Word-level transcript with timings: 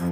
Ett 0.00 0.06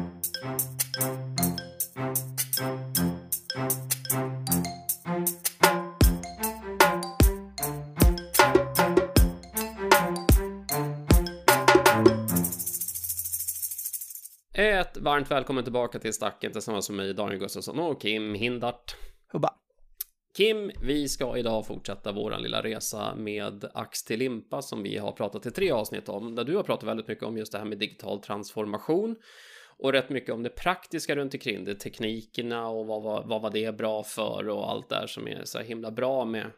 varmt 14.97 15.31
välkommen 15.31 15.65
tillbaka 15.65 15.99
till 15.99 16.13
Stacken 16.13 16.53
tillsammans 16.53 16.91
med 16.91 16.97
mig 16.97 17.15
Daniel 17.15 17.39
Gustafsson 17.39 17.79
och 17.79 18.01
Kim 18.01 18.35
Hindart. 18.35 18.97
Hubba. 19.33 19.55
Kim, 20.37 20.71
vi 20.83 21.09
ska 21.09 21.39
idag 21.39 21.67
fortsätta 21.67 22.13
våran 22.13 22.43
lilla 22.43 22.63
resa 22.63 23.15
med 23.15 23.65
Ax 23.75 24.05
till 24.05 24.19
Limpa 24.19 24.63
som 24.63 24.83
vi 24.83 24.99
har 24.99 25.13
pratat 25.13 25.47
i 25.47 25.51
tre 25.51 25.71
avsnitt 25.71 26.09
om, 26.09 26.35
där 26.35 26.45
du 26.45 26.57
har 26.57 26.63
pratat 26.63 26.89
väldigt 26.89 27.09
mycket 27.09 27.25
om 27.25 27.37
just 27.37 27.53
det 27.53 27.59
här 27.59 27.65
med 27.65 27.79
digital 27.79 28.21
transformation 28.23 29.17
och 29.79 29.93
rätt 29.93 30.11
mycket 30.11 30.35
om 30.35 30.43
det 30.43 30.51
praktiska 30.51 31.17
runt 31.17 31.35
omkring 31.35 31.65
det, 31.65 31.75
teknikerna 31.75 32.69
och 32.69 32.87
vad, 32.87 33.03
vad, 33.03 33.29
vad 33.29 33.43
var 33.43 33.51
det 33.51 33.77
bra 33.77 34.03
för 34.03 34.49
och 34.49 34.71
allt 34.71 34.89
där 34.89 35.07
som 35.07 35.29
är 35.29 35.45
så 35.45 35.59
himla 35.59 35.91
bra 35.91 36.25
med 36.25 36.51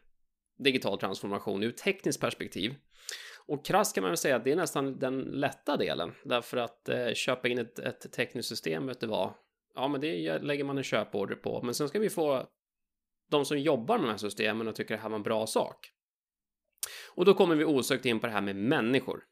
digital 0.58 0.98
transformation 0.98 1.62
ur 1.62 1.70
tekniskt 1.70 2.20
perspektiv. 2.20 2.74
Och 3.46 3.66
krasst 3.66 3.94
kan 3.94 4.02
man 4.02 4.10
väl 4.10 4.16
säga 4.16 4.36
att 4.36 4.44
det 4.44 4.52
är 4.52 4.56
nästan 4.56 4.98
den 4.98 5.20
lätta 5.20 5.76
delen, 5.76 6.12
därför 6.24 6.56
att 6.56 6.88
eh, 6.88 7.12
köpa 7.12 7.48
in 7.48 7.58
ett, 7.58 7.78
ett 7.78 8.12
tekniskt 8.12 8.48
system, 8.48 8.86
vet 8.86 9.00
du 9.00 9.06
vad? 9.06 9.34
Ja, 9.74 9.88
men 9.88 10.00
det 10.00 10.38
lägger 10.38 10.64
man 10.64 10.78
en 10.78 10.84
köporder 10.84 11.34
på, 11.34 11.62
men 11.62 11.74
sen 11.74 11.88
ska 11.88 11.98
vi 11.98 12.10
få 12.10 12.48
de 13.30 13.44
som 13.44 13.58
jobbar 13.58 13.98
med 13.98 14.06
de 14.06 14.10
här 14.10 14.18
systemen 14.18 14.68
och 14.68 14.74
tycker 14.74 14.94
det 14.94 15.00
här 15.00 15.08
var 15.08 15.16
en 15.16 15.22
bra 15.22 15.46
sak. 15.46 15.92
Och 17.14 17.24
då 17.24 17.34
kommer 17.34 17.56
vi 17.56 17.64
osökt 17.64 18.06
in 18.06 18.20
på 18.20 18.26
det 18.26 18.32
här 18.32 18.40
med 18.40 18.56
människor. 18.56 19.24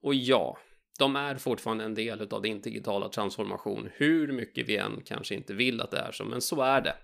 Och 0.00 0.14
ja, 0.14 0.58
de 1.00 1.16
är 1.16 1.34
fortfarande 1.34 1.84
en 1.84 1.94
del 1.94 2.28
av 2.30 2.42
din 2.42 2.60
digitala 2.60 3.08
transformation, 3.08 3.90
hur 3.92 4.32
mycket 4.32 4.68
vi 4.68 4.76
än 4.76 5.02
kanske 5.04 5.34
inte 5.34 5.54
vill 5.54 5.80
att 5.80 5.90
det 5.90 5.98
är 5.98 6.12
så, 6.12 6.24
men 6.24 6.40
så 6.40 6.62
är 6.62 6.80
det. 6.80 6.96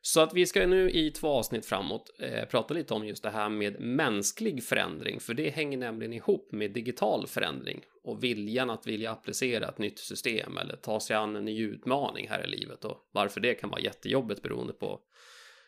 Så 0.00 0.20
att 0.20 0.34
vi 0.34 0.46
ska 0.46 0.66
nu 0.66 0.90
i 0.90 1.10
två 1.10 1.28
avsnitt 1.28 1.66
framåt 1.66 2.10
eh, 2.18 2.44
prata 2.44 2.74
lite 2.74 2.94
om 2.94 3.06
just 3.06 3.22
det 3.22 3.30
här 3.30 3.48
med 3.48 3.80
mänsklig 3.80 4.64
förändring, 4.64 5.20
för 5.20 5.34
det 5.34 5.50
hänger 5.50 5.78
nämligen 5.78 6.12
ihop 6.12 6.52
med 6.52 6.70
digital 6.70 7.26
förändring 7.26 7.80
och 8.04 8.24
viljan 8.24 8.70
att 8.70 8.86
vilja 8.86 9.10
applicera 9.10 9.68
ett 9.68 9.78
nytt 9.78 9.98
system 9.98 10.56
eller 10.56 10.76
ta 10.76 11.00
sig 11.00 11.16
an 11.16 11.36
en 11.36 11.44
ny 11.44 11.62
utmaning 11.62 12.28
här 12.28 12.44
i 12.44 12.48
livet 12.48 12.84
och 12.84 13.08
varför 13.12 13.40
det 13.40 13.54
kan 13.54 13.70
vara 13.70 13.80
jättejobbigt 13.80 14.42
beroende 14.42 14.72
på 14.72 15.00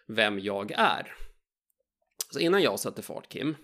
vem 0.06 0.38
jag 0.38 0.72
är. 0.72 1.14
Så 2.32 2.40
innan 2.40 2.62
jag 2.62 2.80
sätter 2.80 3.02
fart 3.02 3.28
Kim, 3.28 3.56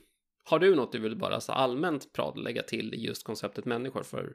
har 0.45 0.59
du 0.59 0.75
något 0.75 0.93
du 0.93 0.99
vill 0.99 1.19
bara 1.19 1.41
så 1.41 1.53
allmänt 1.53 2.13
prata, 2.13 2.41
lägga 2.41 2.63
till 2.63 2.95
i 2.95 3.07
just 3.07 3.25
konceptet 3.25 3.65
människor 3.65 4.03
för? 4.03 4.35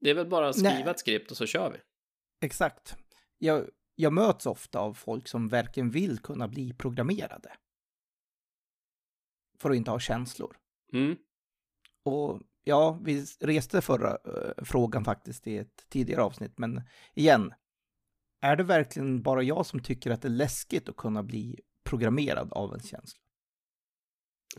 Det 0.00 0.10
är 0.10 0.14
väl 0.14 0.28
bara 0.28 0.48
att 0.48 0.56
skriva 0.56 0.74
Nej. 0.74 0.88
ett 0.88 0.98
skript 0.98 1.30
och 1.30 1.36
så 1.36 1.46
kör 1.46 1.70
vi. 1.70 1.78
Exakt. 2.46 2.96
Jag 3.38 3.68
jag 3.96 4.12
möts 4.12 4.46
ofta 4.46 4.78
av 4.78 4.94
folk 4.94 5.28
som 5.28 5.48
verkligen 5.48 5.90
vill 5.90 6.18
kunna 6.18 6.48
bli 6.48 6.72
programmerade. 6.72 7.52
För 9.58 9.70
att 9.70 9.76
inte 9.76 9.90
ha 9.90 9.98
känslor. 9.98 10.56
Mm. 10.92 11.16
Och 12.04 12.42
ja, 12.64 13.00
vi 13.02 13.24
reste 13.40 13.80
förra 13.80 14.10
uh, 14.12 14.64
frågan 14.64 15.04
faktiskt 15.04 15.46
i 15.46 15.58
ett 15.58 15.86
tidigare 15.88 16.22
avsnitt, 16.22 16.58
men 16.58 16.82
igen, 17.14 17.54
är 18.40 18.56
det 18.56 18.64
verkligen 18.64 19.22
bara 19.22 19.42
jag 19.42 19.66
som 19.66 19.82
tycker 19.82 20.10
att 20.10 20.22
det 20.22 20.28
är 20.28 20.30
läskigt 20.30 20.88
att 20.88 20.96
kunna 20.96 21.22
bli 21.22 21.60
programmerad 21.84 22.52
av 22.52 22.74
en 22.74 22.80
känsla? 22.80 23.20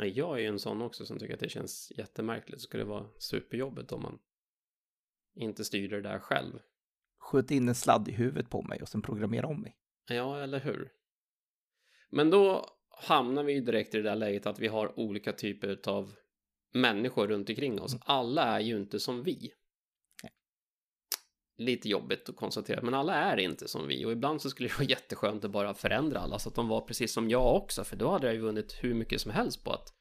Jag 0.05 0.37
är 0.37 0.41
ju 0.41 0.47
en 0.47 0.59
sån 0.59 0.81
också 0.81 1.05
som 1.05 1.19
tycker 1.19 1.33
att 1.33 1.39
det 1.39 1.49
känns 1.49 1.91
jättemärkligt. 1.95 2.61
Så 2.61 2.67
skulle 2.67 2.83
det 2.83 2.89
vara 2.89 3.07
superjobbigt 3.17 3.91
om 3.91 4.01
man 4.01 4.19
inte 5.35 5.65
styr 5.65 5.89
det 5.89 6.01
där 6.01 6.19
själv 6.19 6.59
sköt 7.27 7.51
in 7.51 7.69
en 7.69 7.75
sladd 7.75 8.07
i 8.07 8.11
huvudet 8.11 8.49
på 8.49 8.61
mig 8.61 8.81
och 8.81 8.89
sen 8.89 9.01
programmera 9.01 9.47
om 9.47 9.61
mig. 9.61 9.77
Ja, 10.09 10.39
eller 10.39 10.59
hur? 10.59 10.91
Men 12.09 12.29
då 12.29 12.69
hamnar 12.89 13.43
vi 13.43 13.59
direkt 13.59 13.95
i 13.95 13.97
det 13.97 14.03
där 14.03 14.15
läget 14.15 14.45
att 14.45 14.59
vi 14.59 14.67
har 14.67 14.99
olika 14.99 15.33
typer 15.33 15.79
av 15.85 16.13
människor 16.73 17.27
runt 17.27 17.49
omkring 17.49 17.81
oss. 17.81 17.93
Mm. 17.93 18.01
Alla 18.05 18.43
är 18.43 18.59
ju 18.59 18.77
inte 18.77 18.99
som 18.99 19.23
vi. 19.23 19.51
Lite 21.57 21.89
jobbigt 21.89 22.29
att 22.29 22.35
konstatera, 22.35 22.81
men 22.81 22.93
alla 22.93 23.15
är 23.15 23.37
inte 23.37 23.67
som 23.67 23.87
vi 23.87 24.05
och 24.05 24.11
ibland 24.11 24.41
så 24.41 24.49
skulle 24.49 24.69
det 24.69 24.75
vara 24.77 24.87
jätteskönt 24.89 25.45
att 25.45 25.51
bara 25.51 25.73
förändra 25.73 26.19
alla 26.19 26.39
så 26.39 26.49
att 26.49 26.55
de 26.55 26.67
var 26.67 26.81
precis 26.81 27.13
som 27.13 27.29
jag 27.29 27.55
också, 27.55 27.83
för 27.83 27.95
då 27.95 28.09
hade 28.09 28.27
jag 28.27 28.35
ju 28.35 28.41
vunnit 28.41 28.79
hur 28.81 28.93
mycket 28.93 29.21
som 29.21 29.31
helst 29.31 29.63
på 29.63 29.71
att 29.71 29.93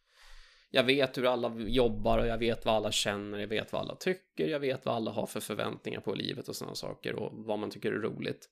jag 0.71 0.85
vet 0.85 1.19
hur 1.19 1.27
alla 1.27 1.55
jobbar 1.59 2.19
och 2.19 2.27
jag 2.27 2.39
vet 2.39 2.65
vad 2.65 2.75
alla 2.75 2.93
känner, 2.93 3.39
jag 3.39 3.49
vet 3.49 3.73
vad 3.73 3.83
alla 3.83 3.97
tycker, 3.97 4.49
jag 4.49 4.61
vet 4.61 4.87
vad 4.87 4.95
alla 4.95 5.11
har 5.11 5.27
för 5.27 5.41
förväntningar 5.41 6.01
på 6.01 6.15
livet 6.15 6.49
och 6.49 6.57
sådana 6.57 6.75
saker 6.75 7.15
och 7.15 7.33
vad 7.47 7.59
man 7.59 7.71
tycker 7.71 7.93
är 7.93 7.99
roligt. 7.99 8.49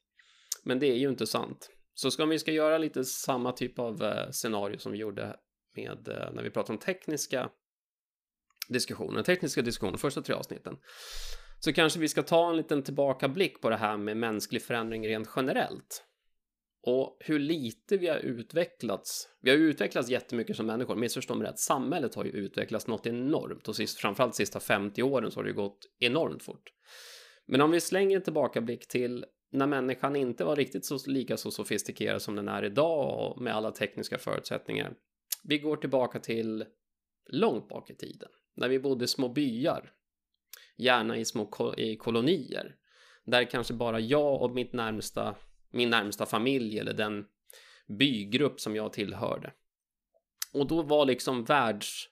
Men 0.63 0.79
det 0.79 0.87
är 0.87 0.97
ju 0.97 1.09
inte 1.09 1.27
sant. 1.27 1.71
Så 1.95 2.11
ska 2.11 2.25
vi 2.25 2.39
ska 2.39 2.53
göra 2.53 2.79
lite 2.79 3.05
samma 3.05 3.53
typ 3.53 3.79
av 3.79 4.03
eh, 4.03 4.31
scenario 4.31 4.79
som 4.79 4.93
vi 4.93 4.99
gjorde 4.99 5.37
med 5.77 6.09
eh, 6.09 6.33
när 6.33 6.43
vi 6.43 6.51
pratade 6.51 6.73
om 6.73 6.79
tekniska 6.79 7.51
diskussioner, 8.69 9.23
tekniska 9.23 9.63
diskussioner, 9.63 9.99
första 9.99 10.23
tre 10.23 10.35
avsnitten. 10.35 10.77
Så 11.65 11.73
kanske 11.73 12.01
vi 12.01 12.09
ska 12.09 12.23
ta 12.23 12.51
en 12.51 12.57
liten 12.57 12.83
tillbakablick 12.83 13.61
på 13.61 13.71
det 13.71 13.77
här 13.77 13.97
med 13.97 14.17
mänsklig 14.17 14.63
förändring 14.63 15.09
rent 15.09 15.29
generellt. 15.37 16.05
Och 16.83 17.17
hur 17.21 17.39
lite 17.39 17.97
vi 17.97 18.09
har 18.09 18.17
utvecklats. 18.17 19.29
Vi 19.41 19.51
har 19.51 19.57
utvecklats 19.57 20.09
jättemycket 20.09 20.57
som 20.57 20.67
människor, 20.67 20.97
missförstå 20.97 21.35
mig 21.35 21.49
rätt. 21.49 21.59
Samhället 21.59 22.15
har 22.15 22.25
ju 22.25 22.31
utvecklats 22.31 22.87
något 22.87 23.07
enormt 23.07 23.69
och 23.69 23.77
sist, 23.77 23.99
framförallt 23.99 24.33
de 24.33 24.37
sista 24.37 24.61
50 24.61 25.03
åren 25.03 25.31
så 25.31 25.39
har 25.39 25.45
det 25.45 25.51
ju 25.51 25.57
gått 25.57 25.79
enormt 25.99 26.43
fort. 26.43 26.73
Men 27.47 27.61
om 27.61 27.71
vi 27.71 27.81
slänger 27.81 28.17
en 28.17 28.23
tillbakablick 28.23 28.89
till 28.89 29.25
när 29.53 29.67
människan 29.67 30.17
inte 30.17 30.45
var 30.45 30.57
riktigt 30.57 30.85
så 30.85 30.99
lika 31.07 31.37
så 31.37 31.51
sofistikerad 31.51 32.23
som 32.23 32.37
den 32.37 32.49
är 32.49 32.65
idag 32.65 33.33
och 33.33 33.43
med 33.43 33.55
alla 33.55 33.71
tekniska 33.71 34.19
förutsättningar. 34.19 34.95
Vi 35.45 35.59
går 35.59 35.77
tillbaka 35.77 36.19
till 36.19 36.65
långt 37.27 37.69
bak 37.69 37.91
i 37.91 37.95
tiden, 37.95 38.29
när 38.57 38.69
vi 38.69 38.79
bodde 38.79 39.05
i 39.05 39.09
små 39.09 39.29
byar, 39.29 39.93
gärna 40.77 41.17
i 41.17 41.25
små 41.25 41.47
ko 41.47 41.75
i 41.75 41.97
kolonier, 41.97 42.77
där 43.25 43.51
kanske 43.51 43.75
bara 43.75 44.01
jag 44.01 44.43
och 44.43 44.51
mitt 44.51 44.73
närmsta 44.73 45.35
min 45.75 45.91
närmsta 45.91 46.27
familj 46.27 46.79
eller 46.79 46.93
den 46.93 47.25
bygrupp 47.87 48.61
som 48.61 48.77
jag 48.77 48.93
tillhörde. 48.93 49.53
Och 50.53 50.67
då 50.67 50.83
var 50.83 51.07
liksom 51.07 51.45
världs, 51.45 52.09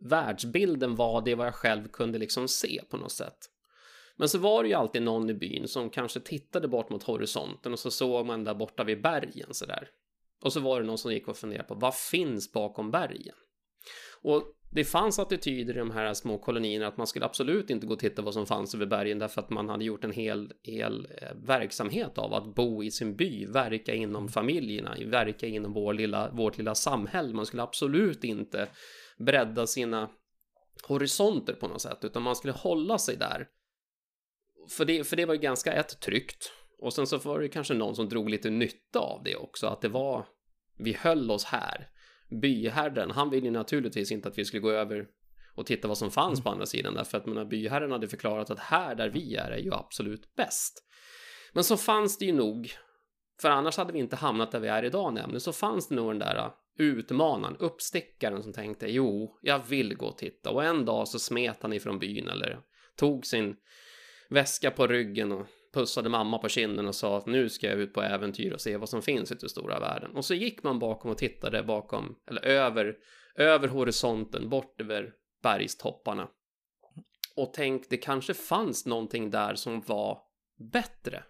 världsbilden 0.00 0.96
var 0.96 1.22
det 1.22 1.34
vad 1.34 1.46
jag 1.46 1.54
själv 1.54 1.88
kunde 1.88 2.18
liksom 2.18 2.48
se 2.48 2.82
på 2.90 2.96
något 2.96 3.12
sätt. 3.12 3.38
Men 4.16 4.28
så 4.28 4.38
var 4.38 4.62
det 4.62 4.68
ju 4.68 4.74
alltid 4.74 5.02
någon 5.02 5.30
i 5.30 5.34
byn 5.34 5.68
som 5.68 5.90
kanske 5.90 6.20
tittade 6.20 6.68
bort 6.68 6.90
mot 6.90 7.02
horisonten 7.02 7.72
och 7.72 7.78
så 7.78 7.90
såg 7.90 8.26
man 8.26 8.44
där 8.44 8.54
borta 8.54 8.84
vid 8.84 9.02
bergen 9.02 9.54
sådär. 9.54 9.88
Och 10.42 10.52
så 10.52 10.60
var 10.60 10.80
det 10.80 10.86
någon 10.86 10.98
som 10.98 11.12
gick 11.12 11.28
och 11.28 11.36
funderade 11.36 11.68
på 11.68 11.74
vad 11.74 11.94
finns 11.94 12.52
bakom 12.52 12.90
bergen? 12.90 13.36
Och 14.22 14.42
det 14.70 14.84
fanns 14.84 15.18
attityder 15.18 15.74
i 15.74 15.78
de 15.78 15.90
här 15.90 16.14
små 16.14 16.38
kolonierna 16.38 16.86
att 16.86 16.96
man 16.96 17.06
skulle 17.06 17.24
absolut 17.24 17.70
inte 17.70 17.86
gå 17.86 17.92
och 17.92 17.98
titta 17.98 18.22
vad 18.22 18.34
som 18.34 18.46
fanns 18.46 18.74
över 18.74 18.86
bergen 18.86 19.18
därför 19.18 19.40
att 19.40 19.50
man 19.50 19.68
hade 19.68 19.84
gjort 19.84 20.04
en 20.04 20.12
hel, 20.12 20.52
hel 20.62 21.08
eh, 21.22 21.28
verksamhet 21.34 22.18
av 22.18 22.34
att 22.34 22.54
bo 22.54 22.82
i 22.82 22.90
sin 22.90 23.16
by, 23.16 23.46
verka 23.46 23.94
inom 23.94 24.28
familjerna, 24.28 24.96
verka 25.06 25.46
inom 25.46 25.72
vår 25.72 25.94
lilla, 25.94 26.30
vårt 26.30 26.58
lilla 26.58 26.74
samhälle. 26.74 27.34
Man 27.34 27.46
skulle 27.46 27.62
absolut 27.62 28.24
inte 28.24 28.68
bredda 29.18 29.66
sina 29.66 30.10
horisonter 30.82 31.52
på 31.52 31.68
något 31.68 31.82
sätt 31.82 31.98
utan 32.04 32.22
man 32.22 32.36
skulle 32.36 32.52
hålla 32.52 32.98
sig 32.98 33.16
där. 33.16 33.48
För 34.68 34.84
det, 34.84 35.04
för 35.04 35.16
det 35.16 35.24
var 35.24 35.34
ju 35.34 35.40
ganska 35.40 35.72
ett 35.72 36.00
tryggt 36.00 36.52
och 36.78 36.92
sen 36.92 37.06
så 37.06 37.18
var 37.18 37.40
det 37.40 37.48
kanske 37.48 37.74
någon 37.74 37.96
som 37.96 38.08
drog 38.08 38.30
lite 38.30 38.50
nytta 38.50 38.98
av 38.98 39.22
det 39.24 39.36
också 39.36 39.66
att 39.66 39.80
det 39.80 39.88
var 39.88 40.26
vi 40.78 40.92
höll 40.92 41.30
oss 41.30 41.44
här 41.44 41.88
byherren, 42.30 43.10
han 43.10 43.30
ville 43.30 43.46
ju 43.46 43.52
naturligtvis 43.52 44.12
inte 44.12 44.28
att 44.28 44.38
vi 44.38 44.44
skulle 44.44 44.60
gå 44.60 44.70
över 44.70 45.06
och 45.54 45.66
titta 45.66 45.88
vad 45.88 45.98
som 45.98 46.10
fanns 46.10 46.42
på 46.42 46.50
andra 46.50 46.66
sidan 46.66 46.94
därför 46.94 47.18
att 47.18 47.26
menar, 47.26 47.44
byherren 47.44 47.92
hade 47.92 48.08
förklarat 48.08 48.50
att 48.50 48.58
här 48.58 48.94
där 48.94 49.08
vi 49.08 49.34
är 49.34 49.50
är 49.50 49.58
ju 49.58 49.74
absolut 49.74 50.36
bäst. 50.36 50.84
Men 51.52 51.64
så 51.64 51.76
fanns 51.76 52.18
det 52.18 52.24
ju 52.24 52.32
nog, 52.32 52.70
för 53.40 53.50
annars 53.50 53.76
hade 53.76 53.92
vi 53.92 53.98
inte 53.98 54.16
hamnat 54.16 54.52
där 54.52 54.60
vi 54.60 54.68
är 54.68 54.84
idag 54.84 55.14
nämligen, 55.14 55.40
så 55.40 55.52
fanns 55.52 55.88
det 55.88 55.94
nog 55.94 56.10
den 56.10 56.18
där 56.18 56.36
äh, 56.36 56.52
utmanaren, 56.76 57.56
uppstickaren 57.56 58.42
som 58.42 58.52
tänkte 58.52 58.86
jo, 58.86 59.38
jag 59.42 59.58
vill 59.68 59.96
gå 59.96 60.06
och 60.06 60.18
titta 60.18 60.50
och 60.50 60.64
en 60.64 60.84
dag 60.84 61.08
så 61.08 61.18
smet 61.18 61.62
han 61.62 61.72
ifrån 61.72 61.98
byn 61.98 62.28
eller 62.28 62.60
tog 62.96 63.26
sin 63.26 63.56
väska 64.30 64.70
på 64.70 64.86
ryggen 64.86 65.32
och 65.32 65.46
pussade 65.72 66.08
mamma 66.08 66.38
på 66.38 66.48
kinden 66.48 66.88
och 66.88 66.94
sa 66.94 67.18
att 67.18 67.26
nu 67.26 67.48
ska 67.48 67.66
jag 67.66 67.78
ut 67.78 67.94
på 67.94 68.02
äventyr 68.02 68.52
och 68.52 68.60
se 68.60 68.76
vad 68.76 68.88
som 68.88 69.02
finns 69.02 69.32
ute 69.32 69.46
i 69.46 69.48
stora 69.48 69.80
världen. 69.80 70.16
Och 70.16 70.24
så 70.24 70.34
gick 70.34 70.62
man 70.62 70.78
bakom 70.78 71.10
och 71.10 71.18
tittade 71.18 71.62
bakom, 71.62 72.16
eller 72.30 72.44
över, 72.44 72.96
över 73.34 73.68
horisonten, 73.68 74.48
bort 74.48 74.80
över 74.80 75.12
bergstopparna. 75.42 76.28
Och 77.36 77.52
tänkte 77.52 77.88
det 77.90 77.96
kanske 77.96 78.34
fanns 78.34 78.86
någonting 78.86 79.30
där 79.30 79.54
som 79.54 79.80
var 79.80 80.18
bättre 80.72 81.22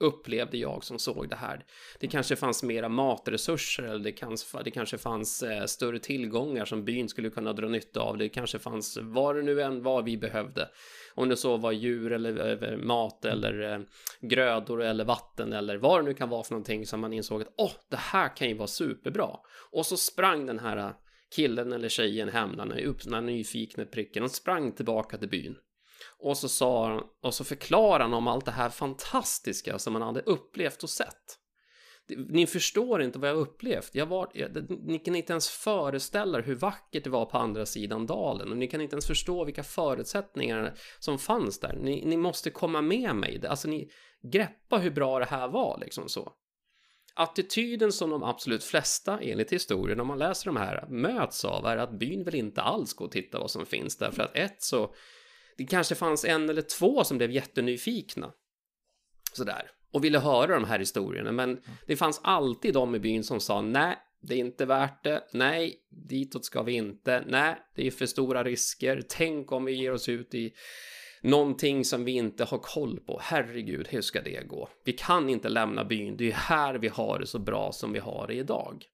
upplevde 0.00 0.58
jag 0.58 0.84
som 0.84 0.98
såg 0.98 1.28
det 1.28 1.36
här. 1.36 1.64
Det 2.00 2.06
kanske 2.06 2.36
fanns 2.36 2.62
mera 2.62 2.88
matresurser 2.88 3.82
eller 3.82 4.04
det 4.04 4.12
kanske, 4.12 4.62
det 4.62 4.70
kanske 4.70 4.98
fanns 4.98 5.42
eh, 5.42 5.64
större 5.64 5.98
tillgångar 5.98 6.64
som 6.64 6.84
byn 6.84 7.08
skulle 7.08 7.30
kunna 7.30 7.52
dra 7.52 7.68
nytta 7.68 8.00
av. 8.00 8.18
Det 8.18 8.28
kanske 8.28 8.58
fanns 8.58 8.98
vad 9.02 9.36
det 9.36 9.42
nu 9.42 9.62
än 9.62 9.82
var 9.82 10.02
vi 10.02 10.16
behövde. 10.16 10.68
Om 11.14 11.28
det 11.28 11.36
så 11.36 11.56
var 11.56 11.72
djur 11.72 12.12
eller, 12.12 12.36
eller 12.36 12.76
mat 12.76 13.24
eller 13.24 13.72
eh, 13.72 13.80
grödor 14.20 14.82
eller 14.82 15.04
vatten 15.04 15.52
eller 15.52 15.76
vad 15.76 16.00
det 16.00 16.04
nu 16.04 16.14
kan 16.14 16.28
vara 16.28 16.42
för 16.42 16.52
någonting 16.52 16.86
som 16.86 17.00
man 17.00 17.12
insåg 17.12 17.42
att 17.42 17.54
åh, 17.56 17.66
oh, 17.66 17.72
det 17.90 17.96
här 17.96 18.36
kan 18.36 18.48
ju 18.48 18.54
vara 18.54 18.66
superbra. 18.66 19.30
Och 19.70 19.86
så 19.86 19.96
sprang 19.96 20.46
den 20.46 20.58
här 20.58 20.76
eh, 20.76 20.90
killen 21.36 21.72
eller 21.72 21.88
tjejen 21.88 22.28
hem, 22.28 22.56
den 22.56 22.72
här 22.72 23.20
nyfikna 23.20 23.84
pricken 23.84 24.22
och 24.22 24.30
sprang 24.30 24.72
tillbaka 24.72 25.18
till 25.18 25.28
byn. 25.28 25.56
Och 26.24 26.36
så 26.36 26.48
sa 26.48 26.88
han, 26.88 27.02
och 27.22 27.34
så 27.34 27.44
förklarade 27.44 28.04
han 28.04 28.14
om 28.14 28.28
allt 28.28 28.44
det 28.44 28.50
här 28.50 28.70
fantastiska 28.70 29.78
som 29.78 29.92
man 29.92 30.02
hade 30.02 30.20
upplevt 30.20 30.82
och 30.82 30.90
sett. 30.90 31.38
Ni 32.28 32.46
förstår 32.46 33.02
inte 33.02 33.18
vad 33.18 33.30
jag 33.30 33.36
upplevt. 33.36 33.90
Jag 33.94 34.06
var, 34.06 34.30
jag, 34.34 34.70
ni 34.70 34.98
kan 34.98 35.14
inte 35.14 35.32
ens 35.32 35.48
föreställa 35.48 36.38
er 36.38 36.42
hur 36.42 36.54
vackert 36.54 37.04
det 37.04 37.10
var 37.10 37.24
på 37.24 37.38
andra 37.38 37.66
sidan 37.66 38.06
dalen 38.06 38.50
och 38.50 38.56
ni 38.56 38.66
kan 38.66 38.80
inte 38.80 38.94
ens 38.94 39.06
förstå 39.06 39.44
vilka 39.44 39.62
förutsättningar 39.62 40.74
som 40.98 41.18
fanns 41.18 41.60
där. 41.60 41.76
Ni, 41.82 42.04
ni 42.04 42.16
måste 42.16 42.50
komma 42.50 42.82
med 42.82 43.16
mig. 43.16 43.46
Alltså, 43.46 43.68
ni 43.68 43.90
greppa 44.32 44.78
hur 44.78 44.90
bra 44.90 45.18
det 45.18 45.24
här 45.24 45.48
var 45.48 45.78
liksom 45.80 46.08
så. 46.08 46.32
Attityden 47.14 47.92
som 47.92 48.10
de 48.10 48.22
absolut 48.22 48.64
flesta, 48.64 49.20
enligt 49.20 49.52
historien, 49.52 50.00
om 50.00 50.06
man 50.06 50.18
läser 50.18 50.46
de 50.46 50.56
här, 50.56 50.86
möts 50.88 51.44
av 51.44 51.66
är 51.66 51.76
att 51.76 51.98
byn 51.98 52.24
vill 52.24 52.34
inte 52.34 52.62
alls 52.62 52.94
gå 52.94 53.04
och 53.04 53.12
titta 53.12 53.38
vad 53.38 53.50
som 53.50 53.66
finns 53.66 53.96
därför 53.96 54.22
att 54.22 54.36
ett 54.36 54.62
så 54.62 54.94
det 55.56 55.64
kanske 55.64 55.94
fanns 55.94 56.24
en 56.24 56.50
eller 56.50 56.62
två 56.62 57.04
som 57.04 57.18
blev 57.18 57.30
jättenyfikna. 57.30 58.32
Sådär. 59.32 59.70
Och 59.92 60.04
ville 60.04 60.18
höra 60.18 60.54
de 60.54 60.64
här 60.64 60.78
historierna. 60.78 61.32
Men 61.32 61.60
det 61.86 61.96
fanns 61.96 62.20
alltid 62.24 62.74
de 62.74 62.94
i 62.94 62.98
byn 62.98 63.24
som 63.24 63.40
sa 63.40 63.60
nej, 63.60 63.98
det 64.20 64.34
är 64.34 64.38
inte 64.38 64.66
värt 64.66 65.04
det. 65.04 65.24
Nej, 65.32 65.76
ditåt 65.90 66.44
ska 66.44 66.62
vi 66.62 66.72
inte. 66.72 67.24
Nej, 67.26 67.56
det 67.74 67.86
är 67.86 67.90
för 67.90 68.06
stora 68.06 68.44
risker. 68.44 69.02
Tänk 69.08 69.52
om 69.52 69.64
vi 69.64 69.72
ger 69.72 69.92
oss 69.92 70.08
ut 70.08 70.34
i 70.34 70.52
någonting 71.22 71.84
som 71.84 72.04
vi 72.04 72.12
inte 72.12 72.44
har 72.44 72.58
koll 72.58 73.00
på. 73.00 73.20
Herregud, 73.22 73.88
hur 73.88 74.00
ska 74.00 74.22
det 74.22 74.48
gå? 74.48 74.68
Vi 74.84 74.92
kan 74.92 75.28
inte 75.28 75.48
lämna 75.48 75.84
byn. 75.84 76.16
Det 76.16 76.28
är 76.28 76.32
här 76.32 76.74
vi 76.74 76.88
har 76.88 77.18
det 77.18 77.26
så 77.26 77.38
bra 77.38 77.72
som 77.72 77.92
vi 77.92 77.98
har 77.98 78.26
det 78.26 78.34
idag. 78.34 78.84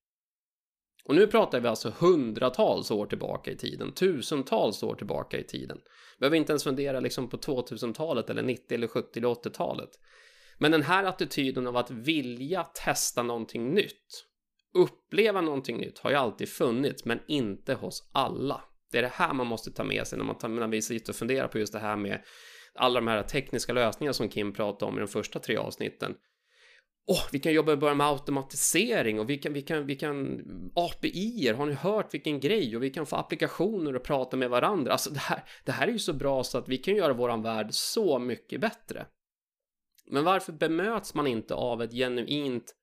Och 1.05 1.15
nu 1.15 1.27
pratar 1.27 1.61
vi 1.61 1.69
alltså 1.69 1.93
hundratals 1.99 2.91
år 2.91 3.07
tillbaka 3.07 3.51
i 3.51 3.57
tiden, 3.57 3.93
tusentals 3.93 4.83
år 4.83 4.95
tillbaka 4.95 5.39
i 5.39 5.45
tiden. 5.45 5.79
Behöver 6.19 6.37
inte 6.37 6.53
ens 6.53 6.65
fundera 6.65 7.01
liksom 7.01 7.29
på 7.29 7.37
2000-talet 7.37 8.31
eller 8.31 8.43
90 8.43 8.75
eller 8.75 8.87
70 8.87 9.19
eller 9.19 9.29
80-talet. 9.29 9.91
Men 10.59 10.73
den 10.73 10.83
här 10.83 11.05
attityden 11.05 11.67
av 11.67 11.77
att 11.77 11.91
vilja 11.91 12.65
testa 12.65 13.23
någonting 13.23 13.71
nytt, 13.75 14.25
uppleva 14.75 15.41
någonting 15.41 15.77
nytt 15.77 15.99
har 15.99 16.11
ju 16.11 16.17
alltid 16.17 16.49
funnits, 16.49 17.05
men 17.05 17.21
inte 17.29 17.75
hos 17.75 18.11
alla. 18.13 18.65
Det 18.93 18.99
är 18.99 19.03
det 19.03 19.13
här 19.13 19.35
man 19.35 19.47
måste 19.47 19.71
ta 19.71 19.85
med 19.85 20.07
sig 20.07 20.19
när 20.19 20.25
man 20.25 20.39
tar, 20.39 20.49
när 20.49 20.69
vi 20.69 20.83
sitter 20.83 21.13
och 21.13 21.17
funderar 21.17 21.49
på 21.49 21.59
just 21.59 21.73
det 21.73 21.79
här 21.79 21.97
med 21.97 22.23
alla 22.75 23.01
de 23.01 23.09
här 23.09 23.23
tekniska 23.23 23.73
lösningarna 23.73 24.13
som 24.13 24.29
Kim 24.29 24.53
pratade 24.53 24.91
om 24.91 24.97
i 24.97 25.01
de 25.01 25.09
första 25.09 25.39
tre 25.39 25.57
avsnitten 25.57 26.15
oh, 27.11 27.27
vi 27.33 27.39
kan 27.39 27.53
jobba 27.53 27.77
börja 27.77 27.95
med 27.95 28.07
automatisering 28.07 29.21
och 29.21 29.31
vi 29.31 29.39
kan, 29.39 29.53
vi 29.53 29.63
kan, 29.63 29.87
vi 29.87 29.97
kan 29.97 30.41
API-er, 30.75 31.55
har 31.55 31.67
ni 31.67 31.73
hört 31.73 32.15
vilken 32.15 32.41
grej? 32.41 32.77
Och 32.77 32.83
vi 32.83 32.91
kan 32.91 33.07
få 33.07 33.17
applikationer 33.17 33.97
och 33.97 34.03
prata 34.03 34.37
med 34.37 34.51
varandra. 34.51 34.93
Alltså 34.93 35.11
det 35.11 35.21
här, 35.21 35.45
det 35.65 35.73
här 35.73 35.89
är 35.89 35.93
ju 35.93 35.99
så 35.99 36.13
bra 36.13 36.45
så 36.45 36.59
att 36.59 36.69
vi 36.69 36.79
kan 36.79 36.97
göra 36.97 37.13
våran 37.13 37.43
värld 37.43 37.69
så 37.71 38.19
mycket 38.19 38.61
bättre. 38.61 39.07
Men 40.07 40.25
varför 40.25 40.53
bemöts 40.53 41.15
man 41.15 41.27
inte 41.27 41.55
av 41.55 41.83
ett 41.83 41.93
genuint 41.93 42.75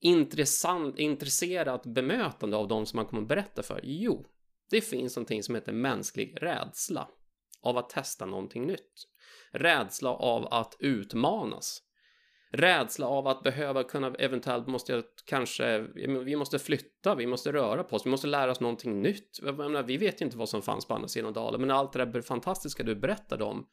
intressant, 0.00 0.98
intresserat 0.98 1.86
bemötande 1.86 2.56
av 2.56 2.68
de 2.68 2.86
som 2.86 2.96
man 2.96 3.06
kommer 3.06 3.22
att 3.22 3.28
berätta 3.28 3.62
för? 3.62 3.80
Jo, 3.82 4.26
det 4.70 4.80
finns 4.80 5.16
någonting 5.16 5.42
som 5.42 5.54
heter 5.54 5.72
mänsklig 5.72 6.38
rädsla 6.40 7.08
av 7.62 7.78
att 7.78 7.90
testa 7.90 8.26
någonting 8.26 8.66
nytt. 8.66 9.08
Rädsla 9.52 10.10
av 10.10 10.46
att 10.46 10.76
utmanas 10.78 11.82
rädsla 12.52 13.06
av 13.06 13.28
att 13.28 13.42
behöva 13.42 13.84
kunna 13.84 14.14
eventuellt 14.14 14.66
måste 14.66 14.92
jag 14.92 15.04
kanske, 15.24 15.78
vi 16.24 16.36
måste 16.36 16.58
flytta, 16.58 17.14
vi 17.14 17.26
måste 17.26 17.52
röra 17.52 17.84
på 17.84 17.96
oss, 17.96 18.06
vi 18.06 18.10
måste 18.10 18.26
lära 18.26 18.50
oss 18.50 18.60
någonting 18.60 19.02
nytt. 19.02 19.42
Menar, 19.42 19.82
vi 19.82 19.96
vet 19.96 20.20
ju 20.20 20.24
inte 20.24 20.36
vad 20.36 20.48
som 20.48 20.62
fanns 20.62 20.86
på 20.86 20.94
andra 20.94 21.08
sidan 21.08 21.32
dalen, 21.32 21.60
men 21.60 21.70
allt 21.70 21.92
det 21.92 22.04
där 22.04 22.20
fantastiska 22.20 22.82
du 22.82 22.94
berättade 22.94 23.44
om, 23.44 23.66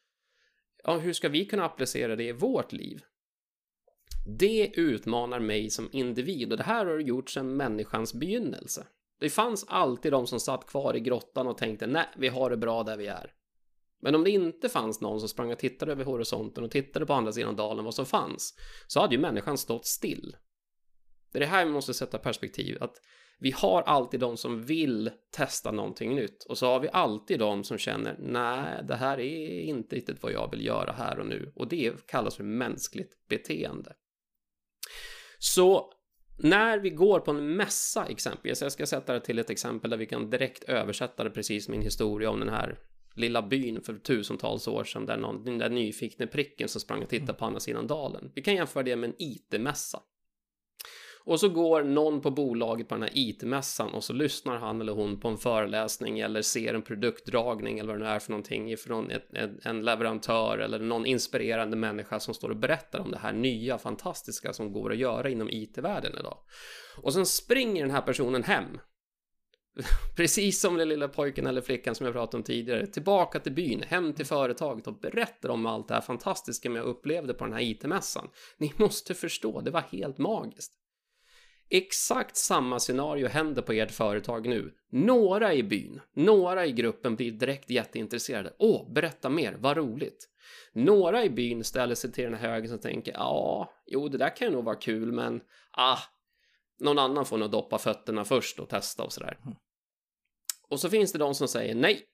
ja, 0.84 0.98
hur 0.98 1.14
ska 1.14 1.30
vi 1.30 1.46
kunna 1.46 1.66
applicera 1.66 2.16
det 2.16 2.24
i 2.24 2.32
vårt 2.32 2.72
liv? 2.72 3.02
Det 4.40 4.72
utmanar 4.76 5.40
mig 5.40 5.70
som 5.70 5.90
individ 5.92 6.52
och 6.52 6.58
det 6.58 6.64
här 6.64 6.86
har 6.86 7.00
gjorts 7.00 7.34
sedan 7.34 7.58
människans 7.58 8.14
begynnelse. 8.14 8.88
Det 9.20 9.30
fanns 9.30 9.66
alltid 9.68 10.12
de 10.12 10.28
som 10.28 10.40
satt 10.40 10.66
kvar 10.66 10.96
i 10.96 11.00
grottan 11.00 11.48
och 11.48 11.58
tänkte 11.58 11.88
nej, 11.88 12.08
vi 12.18 12.28
har 12.28 12.50
det 12.50 12.58
bra 12.58 12.84
där 12.84 12.98
vi 12.98 13.08
är. 13.08 13.34
Men 14.02 14.16
om 14.16 14.24
det 14.24 14.30
inte 14.30 14.70
fanns 14.70 15.02
någon 15.02 15.20
som 15.20 15.30
sprang 15.30 15.52
och 15.52 15.60
tittade 15.60 15.92
över 15.92 16.04
horisonten 16.04 16.64
och 16.64 16.72
tittade 16.72 17.06
på 17.06 17.14
andra 17.14 17.32
sidan 17.32 17.56
dalen 17.56 17.86
vad 17.86 17.96
som 17.96 18.06
fanns, 18.06 18.54
så 18.88 19.00
hade 19.00 19.16
ju 19.16 19.22
människan 19.22 19.58
stått 19.58 19.86
still. 19.86 20.36
Det 21.32 21.38
är 21.38 21.40
det 21.40 21.46
här 21.46 21.66
vi 21.66 21.72
måste 21.72 21.94
sätta 21.94 22.18
perspektiv, 22.18 22.78
att 22.82 22.96
vi 23.40 23.52
har 23.52 23.82
alltid 23.82 24.20
de 24.20 24.38
som 24.38 24.64
vill 24.64 25.12
testa 25.32 25.72
någonting 25.72 26.16
nytt 26.16 26.44
och 26.44 26.58
så 26.58 26.66
har 26.66 26.80
vi 26.80 26.90
alltid 26.94 27.40
de 27.40 27.64
som 27.64 27.78
känner 27.78 28.16
nej, 28.20 28.84
det 28.88 28.96
här 28.96 29.20
är 29.20 29.62
inte 29.62 29.96
riktigt 29.96 30.24
vad 30.24 30.32
jag 30.32 30.52
vill 30.52 30.66
göra 30.66 30.92
här 30.92 31.20
och 31.20 31.26
nu 31.26 31.52
och 31.56 31.68
det 31.68 32.08
kallas 32.08 32.36
för 32.36 32.44
mänskligt 32.44 33.28
beteende. 33.30 33.96
Så 35.40 35.94
när 36.38 36.80
vi 36.80 36.90
går 36.90 37.20
på 37.20 37.32
en 37.32 37.56
mässa 37.56 38.06
exempelvis, 38.06 38.62
jag 38.62 38.72
ska 38.72 38.86
sätta 38.86 39.14
det 39.14 39.20
till 39.20 39.40
ett 39.40 39.50
exempel 39.50 39.90
där 39.90 39.98
vi 39.98 40.06
kan 40.06 40.30
direkt 40.30 40.64
översätta 40.64 41.24
det 41.24 41.30
precis 41.30 41.70
min 41.70 41.82
historia 41.82 42.30
om 42.30 42.40
den 42.40 42.50
här 42.50 42.80
lilla 43.20 43.42
byn 43.42 43.82
för 43.82 43.94
tusentals 43.94 44.68
år 44.68 44.84
sedan 44.84 45.06
där 45.06 45.18
någon, 45.18 45.44
den 45.44 45.58
där 45.58 45.70
nyfikna 45.70 46.28
pricken 46.28 46.70
som 46.70 46.82
sprang 46.82 47.04
och 47.04 47.10
tittade 47.10 47.34
på 47.34 47.46
andra 47.46 47.60
sidan 47.60 47.88
dalen. 47.88 48.32
Vi 48.36 48.42
kan 48.42 48.56
jämföra 48.56 48.84
det 48.84 48.96
med 48.96 49.10
en 49.10 49.16
IT-mässa. 49.20 50.00
Och 51.24 51.40
så 51.40 51.50
går 51.50 51.84
någon 51.84 52.22
på 52.22 52.32
bolaget 52.32 52.88
på 52.88 52.96
den 52.96 53.02
här 53.02 53.12
IT-mässan 53.14 53.90
och 53.90 54.04
så 54.04 54.14
lyssnar 54.14 54.58
han 54.58 54.82
eller 54.82 54.94
hon 54.94 55.20
på 55.20 55.28
en 55.28 55.38
föreläsning 55.38 56.20
eller 56.20 56.42
ser 56.42 56.74
en 56.74 56.82
produktdragning 56.82 57.80
eller 57.80 57.94
vad 57.94 58.02
det 58.02 58.06
nu 58.06 58.12
är 58.12 58.20
för 58.20 58.32
någonting 58.32 58.72
ifrån 58.72 59.12
ett, 59.12 59.34
ett, 59.34 59.66
en 59.66 59.82
leverantör 59.82 60.58
eller 60.58 60.80
någon 60.80 61.06
inspirerande 61.06 61.78
människa 61.78 62.20
som 62.20 62.34
står 62.34 62.50
och 62.50 62.58
berättar 62.58 63.00
om 63.00 63.12
det 63.12 63.18
här 63.18 63.34
nya 63.34 63.78
fantastiska 63.78 64.54
som 64.54 64.74
går 64.74 64.92
att 64.92 64.98
göra 64.98 65.30
inom 65.30 65.50
IT-världen 65.50 66.14
idag. 66.20 66.38
Och 66.98 67.14
sen 67.14 67.26
springer 67.26 67.82
den 67.82 67.92
här 67.92 68.02
personen 68.02 68.44
hem 68.44 68.80
Precis 70.16 70.62
som 70.62 70.78
den 70.78 70.90
lilla 70.90 71.08
pojken 71.08 71.48
eller 71.48 71.62
flickan 71.62 71.96
som 71.96 72.06
jag 72.06 72.16
pratade 72.16 72.38
om 72.38 72.44
tidigare. 72.44 72.88
Tillbaka 72.88 73.40
till 73.40 73.52
byn, 73.52 73.84
hem 73.88 74.14
till 74.14 74.26
företaget 74.26 74.88
och 74.88 75.00
berättar 75.00 75.50
om 75.50 75.66
allt 75.66 75.88
det 75.88 75.94
här 75.94 76.02
fantastiska 76.02 76.70
jag 76.70 76.86
upplevde 76.86 77.34
på 77.34 77.46
den 77.46 77.54
här 77.54 77.62
IT-mässan. 77.62 78.30
Ni 78.58 78.74
måste 78.78 79.14
förstå, 79.14 79.62
det 79.62 79.72
var 79.72 79.82
helt 79.82 80.18
magiskt. 80.18 80.74
Exakt 81.72 82.38
samma 82.38 82.80
scenario 82.80 83.28
händer 83.28 83.62
på 83.62 83.74
ert 83.74 83.92
företag 83.92 84.48
nu. 84.48 84.74
Några 84.92 85.54
i 85.54 85.64
byn, 85.64 86.02
några 86.14 86.66
i 86.66 86.72
gruppen 86.72 87.16
blir 87.16 87.32
direkt 87.32 87.70
jätteintresserade. 87.70 88.54
Åh, 88.60 88.94
berätta 88.94 89.30
mer, 89.30 89.58
vad 89.60 89.78
roligt. 89.78 90.30
Några 90.74 91.24
i 91.24 91.30
byn 91.30 91.64
ställer 91.64 91.96
sig 91.96 92.12
till 92.12 92.24
den 92.24 92.34
här 92.34 92.50
högen 92.50 92.74
och 92.74 92.82
tänker 92.82 93.12
ja, 93.12 93.74
jo, 93.86 94.08
det 94.08 94.18
där 94.18 94.36
kan 94.36 94.48
ju 94.48 94.54
nog 94.54 94.64
vara 94.64 94.76
kul, 94.76 95.12
men 95.12 95.42
ah, 95.72 96.00
någon 96.80 97.00
annan 97.00 97.26
får 97.26 97.38
nog 97.38 97.52
doppa 97.52 97.78
fötterna 97.78 98.26
först 98.26 98.60
och 98.60 98.70
testa 98.70 99.04
och 99.04 99.14
sådär. 99.14 99.38
Mm. 99.46 99.56
Och 100.70 100.80
så 100.80 100.90
finns 100.90 101.12
det 101.12 101.20
de 101.20 101.36
som 101.36 101.48
säger 101.48 101.76
nej, 101.76 102.06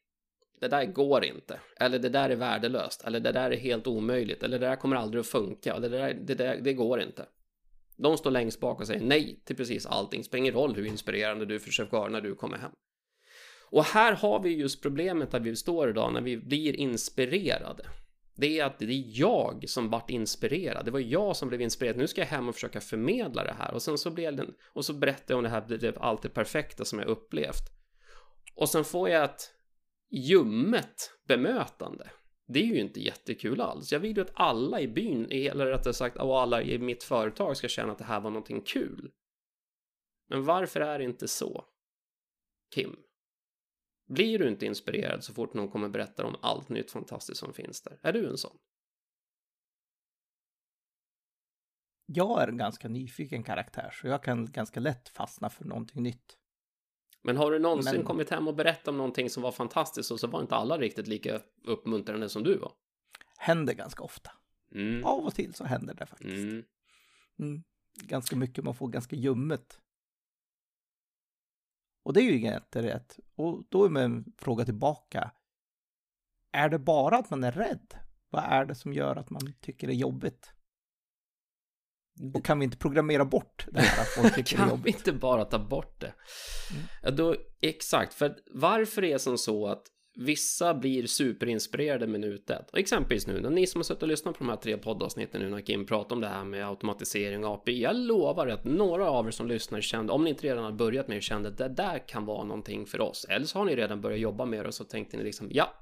det 0.59 0.67
där 0.67 0.85
går 0.85 1.25
inte. 1.25 1.59
Eller 1.79 1.99
det 1.99 2.09
där 2.09 2.29
är 2.29 2.35
värdelöst. 2.35 3.03
Eller 3.03 3.19
det 3.19 3.31
där 3.31 3.51
är 3.51 3.57
helt 3.57 3.87
omöjligt. 3.87 4.43
Eller 4.43 4.59
det 4.59 4.65
där 4.65 4.75
kommer 4.75 4.95
aldrig 4.95 5.19
att 5.19 5.27
funka. 5.27 5.73
Eller 5.73 5.89
det 5.89 5.97
där, 5.97 6.13
det 6.13 6.35
där, 6.35 6.57
det 6.61 6.73
går 6.73 7.01
inte. 7.01 7.25
De 7.97 8.17
står 8.17 8.31
längst 8.31 8.59
bak 8.59 8.79
och 8.79 8.87
säger 8.87 9.01
nej 9.01 9.41
till 9.45 9.55
precis 9.55 9.85
allting. 9.85 10.23
Spelar 10.23 10.39
ingen 10.39 10.53
roll 10.53 10.75
hur 10.75 10.85
inspirerande 10.85 11.45
du 11.45 11.59
försöker 11.59 11.97
vara 11.97 12.09
när 12.09 12.21
du 12.21 12.35
kommer 12.35 12.57
hem. 12.57 12.71
Och 13.69 13.83
här 13.83 14.13
har 14.13 14.39
vi 14.39 14.49
just 14.49 14.81
problemet 14.81 15.31
där 15.31 15.39
vi 15.39 15.55
står 15.55 15.89
idag 15.89 16.13
när 16.13 16.21
vi 16.21 16.37
blir 16.37 16.75
inspirerade. 16.75 17.85
Det 18.35 18.59
är 18.59 18.65
att 18.65 18.79
det 18.79 18.85
är 18.85 19.19
jag 19.19 19.69
som 19.69 19.89
vart 19.89 20.09
inspirerad. 20.09 20.85
Det 20.85 20.91
var 20.91 20.99
jag 20.99 21.35
som 21.35 21.47
blev 21.47 21.61
inspirerad. 21.61 21.97
Nu 21.97 22.07
ska 22.07 22.21
jag 22.21 22.27
hem 22.27 22.49
och 22.49 22.55
försöka 22.55 22.81
förmedla 22.81 23.43
det 23.43 23.55
här. 23.59 23.73
Och 23.73 23.81
sen 23.81 23.97
så 23.97 24.11
blev 24.11 24.35
den, 24.35 24.53
och 24.73 24.85
så 24.85 24.93
berättar 24.93 25.33
jag 25.33 25.37
om 25.37 25.43
det 25.43 25.49
här, 25.49 25.65
det 25.67 25.97
allt 25.97 26.21
det 26.21 26.29
perfekta 26.29 26.85
som 26.85 26.99
jag 26.99 27.07
upplevt. 27.07 27.69
Och 28.55 28.69
sen 28.69 28.83
får 28.83 29.09
jag 29.09 29.23
ett 29.23 29.51
ljummet 30.11 31.11
bemötande. 31.27 32.09
Det 32.47 32.59
är 32.59 32.65
ju 32.65 32.79
inte 32.79 32.99
jättekul 32.99 33.61
alls. 33.61 33.91
Jag 33.91 33.99
vill 33.99 34.15
ju 34.15 34.21
att 34.21 34.31
alla 34.33 34.81
i 34.81 34.87
byn, 34.87 35.27
eller 35.31 35.65
rättare 35.65 35.93
sagt 35.93 36.17
alla 36.17 36.61
i 36.61 36.77
mitt 36.77 37.03
företag 37.03 37.57
ska 37.57 37.67
känna 37.67 37.91
att 37.91 37.97
det 37.97 38.03
här 38.03 38.19
var 38.19 38.29
någonting 38.29 38.61
kul. 38.61 39.11
Men 40.29 40.45
varför 40.45 40.81
är 40.81 40.99
det 40.99 41.05
inte 41.05 41.27
så? 41.27 41.65
Kim? 42.75 42.95
Blir 44.05 44.39
du 44.39 44.47
inte 44.47 44.65
inspirerad 44.65 45.23
så 45.23 45.33
fort 45.33 45.53
någon 45.53 45.69
kommer 45.69 45.89
berätta 45.89 46.25
om 46.25 46.35
allt 46.41 46.69
nytt 46.69 46.91
fantastiskt 46.91 47.39
som 47.39 47.53
finns 47.53 47.81
där? 47.81 47.99
Är 48.01 48.13
du 48.13 48.29
en 48.29 48.37
sån? 48.37 48.57
jag 52.07 52.43
är 52.43 52.47
en 52.47 52.57
ganska 52.57 52.87
nyfiken 52.87 53.43
karaktär, 53.43 53.89
så 53.93 54.07
jag 54.07 54.23
kan 54.23 54.51
ganska 54.51 54.79
lätt 54.79 55.09
fastna 55.09 55.49
för 55.49 55.65
någonting 55.65 56.03
nytt. 56.03 56.37
Men 57.23 57.37
har 57.37 57.51
du 57.51 57.59
någonsin 57.59 57.95
Men- 57.95 58.05
kommit 58.05 58.29
hem 58.29 58.47
och 58.47 58.55
berättat 58.55 58.87
om 58.87 58.97
någonting 58.97 59.29
som 59.29 59.43
var 59.43 59.51
fantastiskt 59.51 60.11
och 60.11 60.19
så 60.19 60.27
var 60.27 60.41
inte 60.41 60.55
alla 60.55 60.77
riktigt 60.77 61.07
lika 61.07 61.41
uppmuntrande 61.63 62.29
som 62.29 62.43
du 62.43 62.57
var? 62.57 62.71
Händer 63.37 63.73
ganska 63.73 64.03
ofta. 64.03 64.31
Mm. 64.71 65.05
Av 65.05 65.25
och 65.25 65.35
till 65.35 65.53
så 65.53 65.63
händer 65.63 65.93
det 65.93 66.05
faktiskt. 66.05 66.31
Mm. 66.33 66.63
Mm. 67.39 67.63
Ganska 68.01 68.35
mycket, 68.35 68.63
man 68.63 68.75
får 68.75 68.87
ganska 68.87 69.15
ljummet. 69.15 69.79
Och 72.05 72.13
det 72.13 72.19
är 72.21 72.23
ju 72.23 72.39
jätterätt. 72.39 73.19
Och 73.35 73.63
då 73.69 73.85
är 73.85 73.89
min 73.89 74.33
fråga 74.37 74.65
tillbaka. 74.65 75.31
Är 76.51 76.69
det 76.69 76.79
bara 76.79 77.17
att 77.17 77.29
man 77.29 77.43
är 77.43 77.51
rädd? 77.51 77.93
Vad 78.29 78.43
är 78.43 78.65
det 78.65 78.75
som 78.75 78.93
gör 78.93 79.15
att 79.15 79.29
man 79.29 79.53
tycker 79.61 79.87
det 79.87 79.93
är 79.93 79.97
jobbigt? 79.97 80.51
Och 82.33 82.45
kan 82.45 82.59
vi 82.59 82.65
inte 82.65 82.77
programmera 82.77 83.25
bort 83.25 83.67
det 83.71 83.81
här 83.81 84.01
att 84.01 84.07
folk 84.07 84.35
tycker 84.35 84.57
det 84.57 84.63
är 84.63 84.67
Kan 84.67 84.67
vi 84.67 84.71
jobbigt? 84.71 84.95
inte 84.95 85.11
bara 85.11 85.45
ta 85.45 85.59
bort 85.59 86.01
det? 86.01 86.13
Mm. 86.71 86.83
Ja, 87.03 87.11
då, 87.11 87.35
exakt, 87.61 88.13
för 88.13 88.37
varför 88.51 89.03
är 89.03 89.13
det 89.13 89.19
som 89.19 89.37
så 89.37 89.67
att 89.67 89.83
vissa 90.15 90.73
blir 90.73 91.07
superinspirerade 91.07 92.07
minut 92.07 92.49
ett? 92.49 92.69
Och 92.71 92.79
exempelvis 92.79 93.27
nu, 93.27 93.41
när 93.41 93.49
ni 93.49 93.67
som 93.67 93.79
har 93.79 93.83
suttit 93.83 94.03
och 94.03 94.09
lyssnat 94.09 94.37
på 94.37 94.43
de 94.43 94.49
här 94.49 94.57
tre 94.57 94.77
poddavsnitten 94.77 95.41
nu 95.41 95.49
när 95.49 95.61
Kim 95.61 95.85
pratar 95.85 96.15
om 96.15 96.21
det 96.21 96.27
här 96.27 96.43
med 96.43 96.67
automatisering 96.67 97.45
och 97.45 97.53
API. 97.53 97.81
Jag 97.81 97.95
lovar 97.95 98.47
att 98.47 98.63
några 98.63 99.09
av 99.09 99.27
er 99.27 99.31
som 99.31 99.47
lyssnar 99.47 99.81
kände, 99.81 100.13
om 100.13 100.23
ni 100.23 100.29
inte 100.29 100.47
redan 100.47 100.63
har 100.63 100.71
börjat 100.71 101.07
med 101.07 101.17
det, 101.17 101.21
kände 101.21 101.49
att 101.49 101.57
det 101.57 101.69
där 101.69 102.07
kan 102.07 102.25
vara 102.25 102.43
någonting 102.43 102.85
för 102.85 103.01
oss. 103.01 103.25
Eller 103.29 103.45
så 103.45 103.59
har 103.59 103.65
ni 103.65 103.75
redan 103.75 104.01
börjat 104.01 104.19
jobba 104.19 104.45
med 104.45 104.59
det 104.59 104.67
och 104.67 104.73
så 104.73 104.83
tänkte 104.83 105.17
ni 105.17 105.23
liksom, 105.23 105.47
ja, 105.51 105.73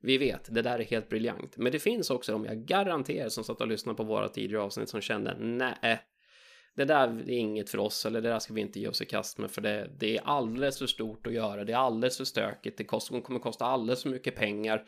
vi 0.00 0.18
vet, 0.18 0.54
det 0.54 0.62
där 0.62 0.78
är 0.78 0.84
helt 0.84 1.08
briljant. 1.08 1.56
Men 1.56 1.72
det 1.72 1.78
finns 1.78 2.10
också 2.10 2.32
de 2.32 2.44
jag 2.44 2.58
garanterar 2.58 3.28
som 3.28 3.44
satt 3.44 3.60
och 3.60 3.68
lyssnade 3.68 3.96
på 3.96 4.04
våra 4.04 4.28
tidigare 4.28 4.62
avsnitt 4.62 4.88
som 4.88 5.00
kände, 5.00 5.36
nej, 5.40 6.00
det 6.76 6.84
där 6.84 7.08
är 7.08 7.30
inget 7.30 7.70
för 7.70 7.78
oss 7.78 8.06
eller 8.06 8.20
det 8.20 8.28
där 8.28 8.38
ska 8.38 8.54
vi 8.54 8.60
inte 8.60 8.80
ge 8.80 8.88
oss 8.88 9.02
i 9.02 9.04
kast 9.04 9.38
med 9.38 9.50
för 9.50 9.60
det, 9.60 9.90
det 9.98 10.16
är 10.16 10.22
alldeles 10.24 10.78
för 10.78 10.86
stort 10.86 11.26
att 11.26 11.32
göra. 11.32 11.64
Det 11.64 11.72
är 11.72 11.76
alldeles 11.76 12.16
för 12.16 12.24
stökigt. 12.24 12.78
Det 12.78 12.84
kost, 12.84 13.08
kommer 13.08 13.40
kosta 13.40 13.64
alldeles 13.64 14.02
för 14.02 14.10
mycket 14.10 14.34
pengar 14.34 14.84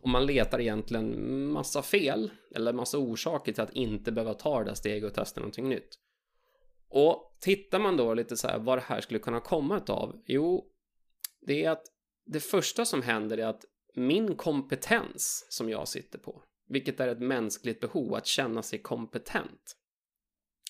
och 0.00 0.08
man 0.08 0.26
letar 0.26 0.60
egentligen 0.60 1.46
massa 1.46 1.82
fel 1.82 2.30
eller 2.54 2.72
massa 2.72 2.98
orsaker 2.98 3.52
till 3.52 3.62
att 3.62 3.72
inte 3.72 4.12
behöva 4.12 4.34
ta 4.34 4.58
det 4.58 4.64
där 4.64 4.74
steget 4.74 5.04
och 5.04 5.14
testa 5.14 5.40
någonting 5.40 5.68
nytt. 5.68 5.98
Och 6.88 7.36
tittar 7.40 7.78
man 7.78 7.96
då 7.96 8.14
lite 8.14 8.36
så 8.36 8.48
här 8.48 8.58
vad 8.58 8.78
det 8.78 8.84
här 8.86 9.00
skulle 9.00 9.20
kunna 9.20 9.40
komma 9.40 9.76
utav? 9.76 10.22
Jo, 10.26 10.66
det 11.46 11.64
är 11.64 11.70
att 11.70 11.84
det 12.26 12.40
första 12.40 12.84
som 12.84 13.02
händer 13.02 13.38
är 13.38 13.46
att 13.46 13.64
min 13.94 14.36
kompetens 14.36 15.46
som 15.50 15.70
jag 15.70 15.88
sitter 15.88 16.18
på, 16.18 16.42
vilket 16.68 17.00
är 17.00 17.08
ett 17.08 17.20
mänskligt 17.20 17.80
behov 17.80 18.14
att 18.14 18.26
känna 18.26 18.62
sig 18.62 18.78
kompetent, 18.78 19.76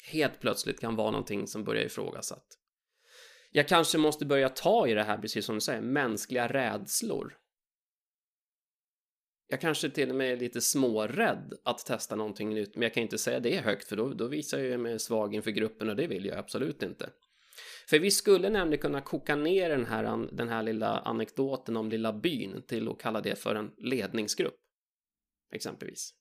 helt 0.02 0.40
plötsligt 0.40 0.80
kan 0.80 0.96
vara 0.96 1.10
någonting 1.10 1.46
som 1.46 1.64
börjar 1.64 1.84
ifrågasatt. 1.84 2.46
Jag 3.50 3.68
kanske 3.68 3.98
måste 3.98 4.26
börja 4.26 4.48
ta 4.48 4.88
i 4.88 4.94
det 4.94 5.02
här, 5.02 5.18
precis 5.18 5.44
som 5.44 5.54
du 5.54 5.60
säger, 5.60 5.80
mänskliga 5.80 6.48
rädslor. 6.48 7.38
Jag 9.48 9.60
kanske 9.60 9.90
till 9.90 10.10
och 10.10 10.16
med 10.16 10.32
är 10.32 10.36
lite 10.36 10.60
smårädd 10.60 11.54
att 11.64 11.86
testa 11.86 12.16
någonting 12.16 12.54
nytt, 12.54 12.74
men 12.74 12.82
jag 12.82 12.94
kan 12.94 13.02
inte 13.02 13.18
säga 13.18 13.40
det 13.40 13.60
högt 13.60 13.88
för 13.88 13.96
då, 13.96 14.08
då 14.08 14.26
visar 14.26 14.58
jag 14.58 14.80
mig 14.80 14.98
svag 14.98 15.34
inför 15.34 15.50
gruppen 15.50 15.90
och 15.90 15.96
det 15.96 16.06
vill 16.06 16.24
jag 16.24 16.38
absolut 16.38 16.82
inte. 16.82 17.10
För 17.88 17.98
vi 17.98 18.10
skulle 18.10 18.50
nämligen 18.50 18.82
kunna 18.82 19.00
koka 19.00 19.36
ner 19.36 19.68
den 19.68 19.86
här, 19.86 20.28
den 20.32 20.48
här 20.48 20.62
lilla 20.62 20.98
anekdoten 20.98 21.76
om 21.76 21.90
lilla 21.90 22.12
byn 22.12 22.62
till 22.66 22.88
att 22.88 22.98
kalla 22.98 23.20
det 23.20 23.38
för 23.38 23.54
en 23.54 23.70
ledningsgrupp. 23.76 24.56
Exempelvis. 25.54 26.14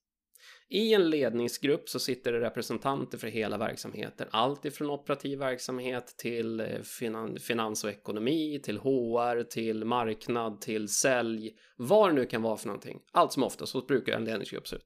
I 0.74 0.94
en 0.94 1.10
ledningsgrupp 1.10 1.90
så 1.90 2.00
sitter 2.00 2.32
det 2.32 2.40
representanter 2.40 3.18
för 3.18 3.28
hela 3.28 3.58
verksamheten. 3.58 4.28
Allt 4.32 4.66
ifrån 4.66 4.90
operativ 4.90 5.40
verksamhet 5.40 6.16
till 6.18 6.60
eh, 6.60 6.66
finan- 6.66 7.40
finans 7.40 7.84
och 7.84 7.90
ekonomi, 7.90 8.60
till 8.64 8.78
HR, 8.78 9.44
till 9.44 9.86
marknad, 9.86 10.62
till 10.62 10.88
sälj. 10.88 11.52
Vad 11.78 12.10
det 12.10 12.14
nu 12.14 12.26
kan 12.26 12.42
vara 12.42 12.58
för 12.58 12.68
någonting. 12.68 13.00
Allt 13.12 13.34
som 13.34 13.44
oftast 13.44 13.72
så 13.72 13.82
brukar 13.82 14.14
en 14.14 14.26
ledningsgrupp 14.26 14.68
se 14.68 14.76
ut. 14.76 14.86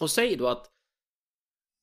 Och 0.00 0.10
säg 0.10 0.36
då 0.36 0.48
att 0.48 0.70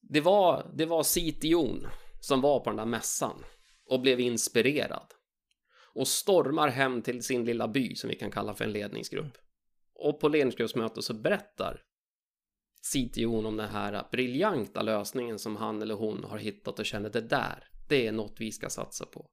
det 0.02 0.22
var, 0.22 0.72
det 0.74 0.86
var 0.86 1.04
CTO'n 1.04 1.88
som 2.22 2.42
var 2.42 2.60
på 2.60 2.70
den 2.70 2.78
där 2.78 2.86
mässan 2.86 3.44
och 3.90 4.02
blev 4.02 4.20
inspirerad 4.20 5.08
och 5.94 6.08
stormar 6.08 6.68
hem 6.68 7.02
till 7.02 7.24
sin 7.24 7.46
lilla 7.46 7.68
by 7.68 7.96
som 7.96 8.10
vi 8.10 8.16
kan 8.16 8.32
kalla 8.32 8.54
för 8.54 8.66
en 8.66 8.72
ledningsgrupp. 8.72 9.38
Och 9.96 10.20
på 10.20 10.30
ledningsgruppsmötet 10.30 11.04
så 11.04 11.14
berättar 11.14 11.82
CTO'n 12.94 13.46
om 13.46 13.58
den 13.58 13.70
här 13.70 14.04
briljanta 14.12 14.82
lösningen 14.82 15.40
som 15.40 15.56
han 15.56 15.82
eller 15.82 15.96
hon 15.96 16.24
har 16.24 16.38
hittat 16.38 16.80
och 16.80 16.86
känner 16.86 17.10
det 17.10 17.22
där, 17.22 17.64
det 17.90 18.08
är 18.08 18.12
något 18.12 18.36
vi 18.38 18.52
ska 18.52 18.70
satsa 18.70 19.06
på. 19.06 19.26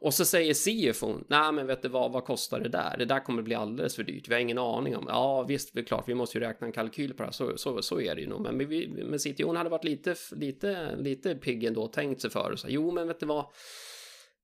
Och 0.00 0.14
så 0.14 0.24
säger 0.24 0.52
CFO'n, 0.52 1.24
nej 1.28 1.52
men 1.52 1.66
vet 1.66 1.82
du 1.82 1.88
vad, 1.88 2.12
vad 2.12 2.24
kostar 2.24 2.60
det 2.60 2.68
där? 2.68 2.96
Det 2.98 3.04
där 3.04 3.20
kommer 3.20 3.42
bli 3.42 3.54
alldeles 3.54 3.96
för 3.96 4.02
dyrt, 4.02 4.28
vi 4.28 4.34
har 4.34 4.40
ingen 4.40 4.58
aning 4.58 4.96
om. 4.96 5.04
Ja 5.08 5.42
visst, 5.42 5.74
det 5.74 5.80
är 5.80 5.84
klart, 5.84 6.08
vi 6.08 6.14
måste 6.14 6.38
ju 6.38 6.44
räkna 6.44 6.66
en 6.66 6.72
kalkyl 6.72 7.14
på 7.14 7.22
det 7.22 7.26
här, 7.26 7.32
så, 7.32 7.56
så, 7.56 7.82
så 7.82 8.00
är 8.00 8.14
det 8.14 8.20
ju 8.20 8.26
nog. 8.26 8.40
Men, 8.40 8.58
vi, 8.58 8.88
men 8.88 9.18
CTO'n 9.18 9.56
hade 9.56 9.70
varit 9.70 9.84
lite, 9.84 10.14
lite, 10.32 10.96
lite 10.96 11.34
pigg 11.34 11.64
ändå, 11.64 11.82
och 11.82 11.92
tänkt 11.92 12.20
sig 12.20 12.30
för 12.30 12.50
och 12.52 12.58
sa, 12.58 12.68
jo 12.68 12.90
men 12.90 13.08
vet 13.08 13.20
du 13.20 13.26
vad, 13.26 13.46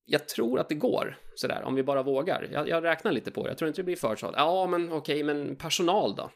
jag 0.04 0.28
tror 0.28 0.60
att 0.60 0.68
det 0.68 0.74
går 0.74 1.18
sådär, 1.34 1.62
om 1.64 1.74
vi 1.74 1.82
bara 1.82 2.02
vågar. 2.02 2.48
Jag, 2.52 2.68
jag 2.68 2.84
räknar 2.84 3.12
lite 3.12 3.30
på 3.30 3.42
det, 3.42 3.50
jag 3.50 3.58
tror 3.58 3.68
inte 3.68 3.80
det 3.80 3.84
blir 3.84 3.96
för 3.96 4.16
så. 4.16 4.30
Ja 4.36 4.66
men 4.66 4.92
okej, 4.92 5.22
men 5.22 5.56
personal 5.56 6.14
då? 6.16 6.30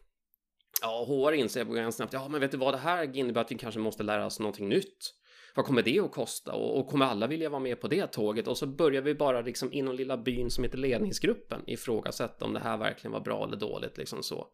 Ja, 0.83 1.05
HR 1.09 1.33
inser 1.33 1.65
på 1.65 1.73
ganska 1.73 1.97
snabbt, 1.97 2.13
ja 2.13 2.29
men 2.29 2.41
vet 2.41 2.51
du 2.51 2.57
vad, 2.57 2.75
det 2.75 2.79
här 2.79 3.17
innebär 3.17 3.41
att 3.41 3.53
vi 3.53 3.59
kanske 3.59 3.81
måste 3.81 4.03
lära 4.03 4.27
oss 4.27 4.41
någonting 4.41 4.69
nytt. 4.69 5.15
Vad 5.55 5.65
kommer 5.65 5.83
det 5.83 6.01
att 6.01 6.13
kosta? 6.13 6.53
Och, 6.53 6.79
och 6.79 6.87
kommer 6.87 7.07
alla 7.07 7.27
vilja 7.27 7.49
vara 7.49 7.61
med 7.61 7.81
på 7.81 7.89
det 7.89 8.07
tåget? 8.07 8.49
Och 8.49 8.59
så 8.59 8.67
börjar 8.67 9.03
vi 9.03 9.15
bara 9.15 9.41
liksom 9.41 9.73
inom 9.73 9.95
lilla 9.95 10.17
byn 10.17 10.51
som 10.51 10.65
heter 10.65 10.79
ledningsgruppen 10.79 11.63
ifrågasätta 11.67 12.45
om 12.45 12.53
det 12.53 12.61
här 12.61 12.77
verkligen 12.79 13.13
var 13.13 13.21
bra 13.21 13.45
eller 13.45 13.57
dåligt 13.57 13.99
liksom 13.99 14.23
så. 14.23 14.47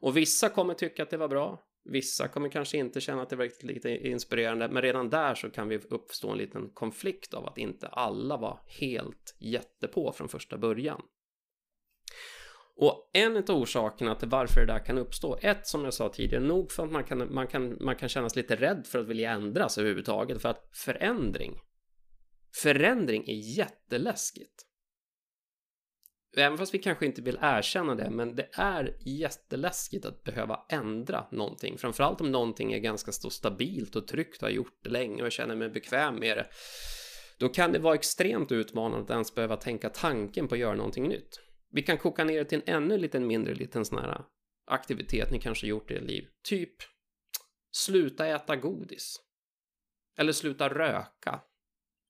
Och 0.00 0.16
vissa 0.16 0.48
kommer 0.48 0.74
tycka 0.74 1.02
att 1.02 1.10
det 1.10 1.16
var 1.16 1.28
bra. 1.28 1.62
Vissa 1.84 2.28
kommer 2.28 2.48
kanske 2.48 2.76
inte 2.76 3.00
känna 3.00 3.22
att 3.22 3.30
det 3.30 3.36
var 3.36 3.44
riktigt 3.44 3.70
lite 3.70 3.90
inspirerande, 3.90 4.68
men 4.68 4.82
redan 4.82 5.10
där 5.10 5.34
så 5.34 5.50
kan 5.50 5.68
vi 5.68 5.78
uppstå 5.90 6.30
en 6.30 6.38
liten 6.38 6.70
konflikt 6.74 7.34
av 7.34 7.46
att 7.46 7.58
inte 7.58 7.88
alla 7.88 8.36
var 8.36 8.60
helt 8.66 9.36
jättepå 9.38 10.12
från 10.12 10.28
första 10.28 10.58
början. 10.58 11.02
Och 12.76 13.10
en 13.12 13.36
av 13.36 13.50
orsakerna 13.50 14.14
till 14.14 14.28
varför 14.28 14.60
det 14.60 14.66
där 14.66 14.84
kan 14.84 14.98
uppstå, 14.98 15.38
ett 15.42 15.66
som 15.66 15.84
jag 15.84 15.94
sa 15.94 16.08
tidigare, 16.08 16.44
nog 16.44 16.72
för 16.72 16.84
att 16.84 16.92
man 16.92 17.04
kan, 17.04 17.34
man 17.34 17.46
kan, 17.46 17.76
man 17.80 17.96
kan 17.96 18.08
kännas 18.08 18.36
lite 18.36 18.56
rädd 18.56 18.86
för 18.86 18.98
att 18.98 19.06
vilja 19.06 19.30
ändras 19.30 19.78
överhuvudtaget, 19.78 20.42
för 20.42 20.48
att 20.48 20.68
förändring, 20.72 21.60
förändring 22.62 23.28
är 23.28 23.58
jätteläskigt. 23.58 24.64
Även 26.36 26.58
fast 26.58 26.74
vi 26.74 26.78
kanske 26.78 27.06
inte 27.06 27.22
vill 27.22 27.38
erkänna 27.40 27.94
det, 27.94 28.10
men 28.10 28.36
det 28.36 28.48
är 28.52 28.96
jätteläskigt 29.06 30.04
att 30.04 30.24
behöva 30.24 30.60
ändra 30.68 31.26
någonting. 31.30 31.78
Framförallt 31.78 32.20
om 32.20 32.32
någonting 32.32 32.72
är 32.72 32.78
ganska 32.78 33.12
så 33.12 33.30
stabilt 33.30 33.96
och 33.96 34.08
tryggt 34.08 34.42
och 34.42 34.48
har 34.48 34.54
gjort 34.54 34.78
det 34.82 34.90
länge 34.90 35.22
och 35.22 35.26
jag 35.26 35.32
känner 35.32 35.56
mig 35.56 35.68
bekväm 35.68 36.14
med 36.14 36.36
det. 36.36 36.46
Då 37.38 37.48
kan 37.48 37.72
det 37.72 37.78
vara 37.78 37.94
extremt 37.94 38.52
utmanande 38.52 39.04
att 39.04 39.10
ens 39.10 39.34
behöva 39.34 39.56
tänka 39.56 39.90
tanken 39.90 40.48
på 40.48 40.54
att 40.54 40.60
göra 40.60 40.74
någonting 40.74 41.08
nytt. 41.08 41.43
Vi 41.74 41.82
kan 41.82 41.98
koka 41.98 42.24
ner 42.24 42.38
det 42.38 42.44
till 42.44 42.62
en 42.66 42.74
ännu 42.74 42.98
lite 42.98 43.20
mindre 43.20 43.54
liten 43.54 43.84
sån 43.84 43.98
här 43.98 44.08
äh, 44.08 44.20
aktivitet 44.66 45.30
ni 45.30 45.40
kanske 45.40 45.66
gjort 45.66 45.90
i 45.90 45.94
ert 45.94 46.02
liv. 46.02 46.26
Typ 46.48 46.74
sluta 47.72 48.26
äta 48.26 48.56
godis. 48.56 49.20
Eller 50.18 50.32
sluta 50.32 50.68
röka. 50.68 51.40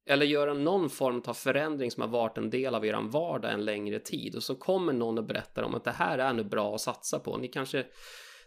Eller 0.06 0.26
göra 0.26 0.54
någon 0.54 0.90
form 0.90 1.23
av 1.26 1.35
förändring 1.35 1.90
som 1.90 2.00
har 2.00 2.09
varit 2.09 2.38
en 2.38 2.50
del 2.50 2.75
av 2.75 2.87
er 2.87 3.00
vardag 3.02 3.52
en 3.52 3.64
längre 3.64 3.99
tid. 3.99 4.35
Och 4.35 4.42
så 4.42 4.54
kommer 4.54 4.92
någon 4.92 5.18
och 5.18 5.25
berättar 5.25 5.62
om 5.62 5.75
att 5.75 5.85
det 5.85 5.90
här 5.90 6.18
är 6.18 6.33
nu 6.33 6.44
bra 6.44 6.75
att 6.75 6.80
satsa 6.80 7.18
på. 7.18 7.37
Ni 7.37 7.49
kanske... 7.49 7.87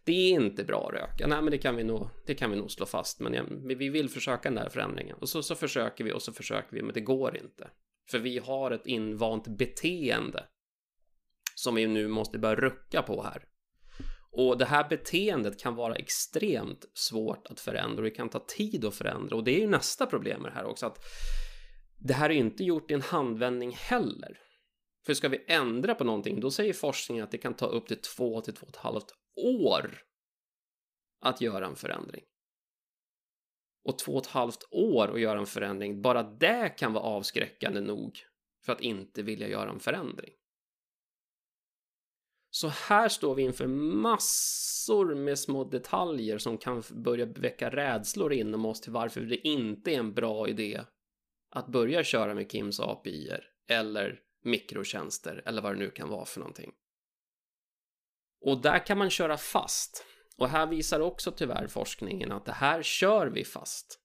Det 0.05 0.12
är 0.12 0.33
inte 0.33 0.63
bra 0.63 0.88
att 0.88 0.93
röka. 0.93 1.27
Nej, 1.27 1.41
men 1.41 1.51
det 1.51 1.57
kan 1.57 1.75
vi 1.75 1.83
nog, 1.83 2.09
det 2.25 2.36
kan 2.36 2.51
vi 2.51 2.57
nog 2.57 2.71
slå 2.71 2.86
fast. 2.86 3.19
Men 3.19 3.33
ja, 3.33 3.43
vi 3.77 3.89
vill 3.89 4.09
försöka 4.09 4.50
den 4.50 4.55
där 4.55 4.69
förändringen. 4.69 5.17
Och 5.17 5.29
så, 5.29 5.43
så 5.43 5.55
försöker 5.55 6.03
vi 6.03 6.13
och 6.13 6.21
så 6.21 6.33
försöker 6.33 6.75
vi, 6.75 6.81
men 6.81 6.93
det 6.93 7.01
går 7.01 7.38
inte. 7.38 7.69
För 8.12 8.19
vi 8.19 8.38
har 8.38 8.71
ett 8.71 8.86
invant 8.86 9.47
beteende 9.47 10.45
som 11.59 11.75
vi 11.75 11.87
nu 11.87 12.07
måste 12.07 12.39
börja 12.39 12.55
rucka 12.55 13.01
på 13.01 13.23
här. 13.23 13.43
Och 14.31 14.57
det 14.57 14.65
här 14.65 14.89
beteendet 14.89 15.59
kan 15.59 15.75
vara 15.75 15.95
extremt 15.95 16.85
svårt 16.93 17.47
att 17.47 17.59
förändra 17.59 17.97
och 17.97 18.03
det 18.03 18.09
kan 18.09 18.29
ta 18.29 18.39
tid 18.39 18.85
att 18.85 18.95
förändra. 18.95 19.35
Och 19.35 19.43
det 19.43 19.51
är 19.51 19.59
ju 19.59 19.67
nästa 19.67 20.05
problem 20.05 20.41
med 20.41 20.51
det 20.51 20.55
här 20.55 20.65
också 20.65 20.85
att 20.85 20.99
det 21.97 22.13
här 22.13 22.29
är 22.29 22.33
inte 22.33 22.63
gjort 22.63 22.91
i 22.91 22.93
en 22.93 23.01
handvändning 23.01 23.71
heller. 23.71 24.39
För 25.05 25.13
ska 25.13 25.29
vi 25.29 25.45
ändra 25.47 25.95
på 25.95 26.03
någonting, 26.03 26.39
då 26.39 26.51
säger 26.51 26.73
forskningen 26.73 27.23
att 27.23 27.31
det 27.31 27.37
kan 27.37 27.53
ta 27.53 27.65
upp 27.65 27.87
till 27.87 28.01
två 28.01 28.41
till 28.41 28.53
två 28.53 28.65
och 28.65 28.69
ett 28.69 28.75
halvt 28.75 29.13
år 29.35 30.01
att 31.21 31.41
göra 31.41 31.65
en 31.65 31.75
förändring. 31.75 32.23
Och 33.83 33.99
två 33.99 34.11
och 34.11 34.21
ett 34.21 34.27
halvt 34.27 34.67
år 34.71 35.13
att 35.13 35.21
göra 35.21 35.39
en 35.39 35.45
förändring, 35.45 36.01
bara 36.01 36.23
det 36.23 36.69
kan 36.77 36.93
vara 36.93 37.03
avskräckande 37.03 37.81
nog 37.81 38.19
för 38.65 38.73
att 38.73 38.81
inte 38.81 39.23
vilja 39.23 39.47
göra 39.47 39.69
en 39.69 39.79
förändring. 39.79 40.37
Så 42.57 42.67
här 42.67 43.09
står 43.09 43.35
vi 43.35 43.43
inför 43.43 43.67
massor 43.67 45.15
med 45.15 45.39
små 45.39 45.63
detaljer 45.63 46.37
som 46.37 46.57
kan 46.57 46.83
börja 46.91 47.25
väcka 47.25 47.69
rädslor 47.69 48.33
inom 48.33 48.65
oss 48.65 48.81
till 48.81 48.91
varför 48.91 49.21
det 49.21 49.47
inte 49.47 49.91
är 49.91 49.99
en 49.99 50.13
bra 50.13 50.47
idé 50.47 50.81
att 51.49 51.67
börja 51.67 52.03
köra 52.03 52.33
med 52.33 52.51
Kims 52.51 52.79
API 52.79 53.31
eller 53.69 54.19
mikrotjänster 54.43 55.43
eller 55.45 55.61
vad 55.61 55.75
det 55.75 55.79
nu 55.79 55.89
kan 55.89 56.09
vara 56.09 56.25
för 56.25 56.39
någonting. 56.39 56.71
Och 58.41 58.61
där 58.61 58.85
kan 58.85 58.97
man 58.97 59.09
köra 59.09 59.37
fast. 59.37 60.05
Och 60.37 60.49
här 60.49 60.67
visar 60.67 60.99
också 60.99 61.31
tyvärr 61.31 61.67
forskningen 61.67 62.31
att 62.31 62.45
det 62.45 62.51
här 62.51 62.83
kör 62.83 63.27
vi 63.27 63.43
fast. 63.43 63.99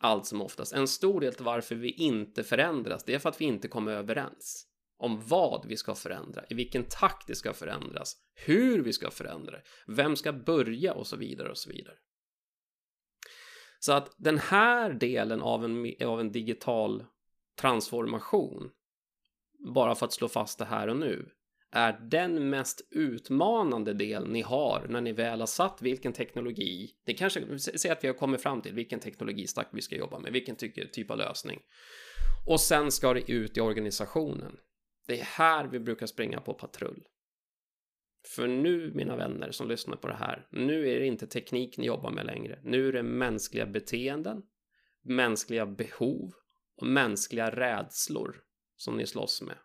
Allt 0.00 0.26
som 0.26 0.42
oftast. 0.42 0.72
En 0.72 0.88
stor 0.88 1.20
del 1.20 1.34
till 1.34 1.44
varför 1.44 1.74
vi 1.74 1.90
inte 1.90 2.44
förändras, 2.44 3.04
det 3.04 3.14
är 3.14 3.18
för 3.18 3.28
att 3.28 3.40
vi 3.40 3.44
inte 3.44 3.68
kommer 3.68 3.92
överens 3.92 4.73
om 5.04 5.20
vad 5.26 5.66
vi 5.66 5.76
ska 5.76 5.94
förändra, 5.94 6.44
i 6.48 6.54
vilken 6.54 6.84
takt 6.84 7.26
det 7.26 7.34
ska 7.34 7.52
förändras, 7.52 8.16
hur 8.34 8.82
vi 8.82 8.92
ska 8.92 9.10
förändra, 9.10 9.56
vem 9.86 10.16
ska 10.16 10.32
börja 10.32 10.94
och 10.94 11.06
så 11.06 11.16
vidare 11.16 11.50
och 11.50 11.58
så 11.58 11.70
vidare. 11.70 11.94
Så 13.78 13.92
att 13.92 14.14
den 14.16 14.38
här 14.38 14.92
delen 14.92 15.42
av 15.42 15.64
en, 15.64 15.94
av 16.04 16.20
en 16.20 16.32
digital 16.32 17.04
transformation, 17.60 18.70
bara 19.74 19.94
för 19.94 20.06
att 20.06 20.12
slå 20.12 20.28
fast 20.28 20.58
det 20.58 20.64
här 20.64 20.88
och 20.88 20.96
nu, 20.96 21.30
är 21.70 21.92
den 21.92 22.50
mest 22.50 22.88
utmanande 22.90 23.92
del 23.92 24.28
ni 24.28 24.42
har 24.42 24.86
när 24.88 25.00
ni 25.00 25.12
väl 25.12 25.40
har 25.40 25.46
satt 25.46 25.82
vilken 25.82 26.12
teknologi, 26.12 26.90
det 27.04 27.14
kanske, 27.14 27.58
säg 27.58 27.90
att 27.90 28.04
vi 28.04 28.08
har 28.08 28.14
kommit 28.14 28.42
fram 28.42 28.62
till 28.62 28.74
vilken 28.74 29.00
teknologistack 29.00 29.68
vi 29.72 29.82
ska 29.82 29.96
jobba 29.96 30.18
med, 30.18 30.32
vilken 30.32 30.56
typ 30.56 31.10
av 31.10 31.18
lösning. 31.18 31.60
Och 32.46 32.60
sen 32.60 32.90
ska 32.90 33.14
det 33.14 33.32
ut 33.32 33.56
i 33.56 33.60
organisationen. 33.60 34.56
Det 35.06 35.20
är 35.20 35.24
här 35.24 35.64
vi 35.66 35.80
brukar 35.80 36.06
springa 36.06 36.40
på 36.40 36.54
patrull. 36.54 37.06
För 38.26 38.48
nu, 38.48 38.92
mina 38.94 39.16
vänner 39.16 39.50
som 39.50 39.68
lyssnar 39.68 39.96
på 39.96 40.08
det 40.08 40.14
här, 40.14 40.48
nu 40.50 40.88
är 40.88 41.00
det 41.00 41.06
inte 41.06 41.26
teknik 41.26 41.78
ni 41.78 41.86
jobbar 41.86 42.10
med 42.10 42.26
längre. 42.26 42.60
Nu 42.62 42.88
är 42.88 42.92
det 42.92 43.02
mänskliga 43.02 43.66
beteenden, 43.66 44.42
mänskliga 45.02 45.66
behov 45.66 46.32
och 46.76 46.86
mänskliga 46.86 47.50
rädslor 47.50 48.44
som 48.76 48.96
ni 48.96 49.06
slåss 49.06 49.42
med 49.42 49.58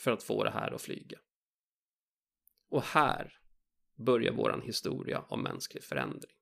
för 0.00 0.10
att 0.10 0.22
få 0.22 0.44
det 0.44 0.50
här 0.50 0.72
att 0.72 0.82
flyga. 0.82 1.18
Och 2.68 2.82
här 2.82 3.38
börjar 3.94 4.32
våran 4.32 4.62
historia 4.62 5.20
om 5.20 5.42
mänsklig 5.42 5.84
förändring. 5.84 6.36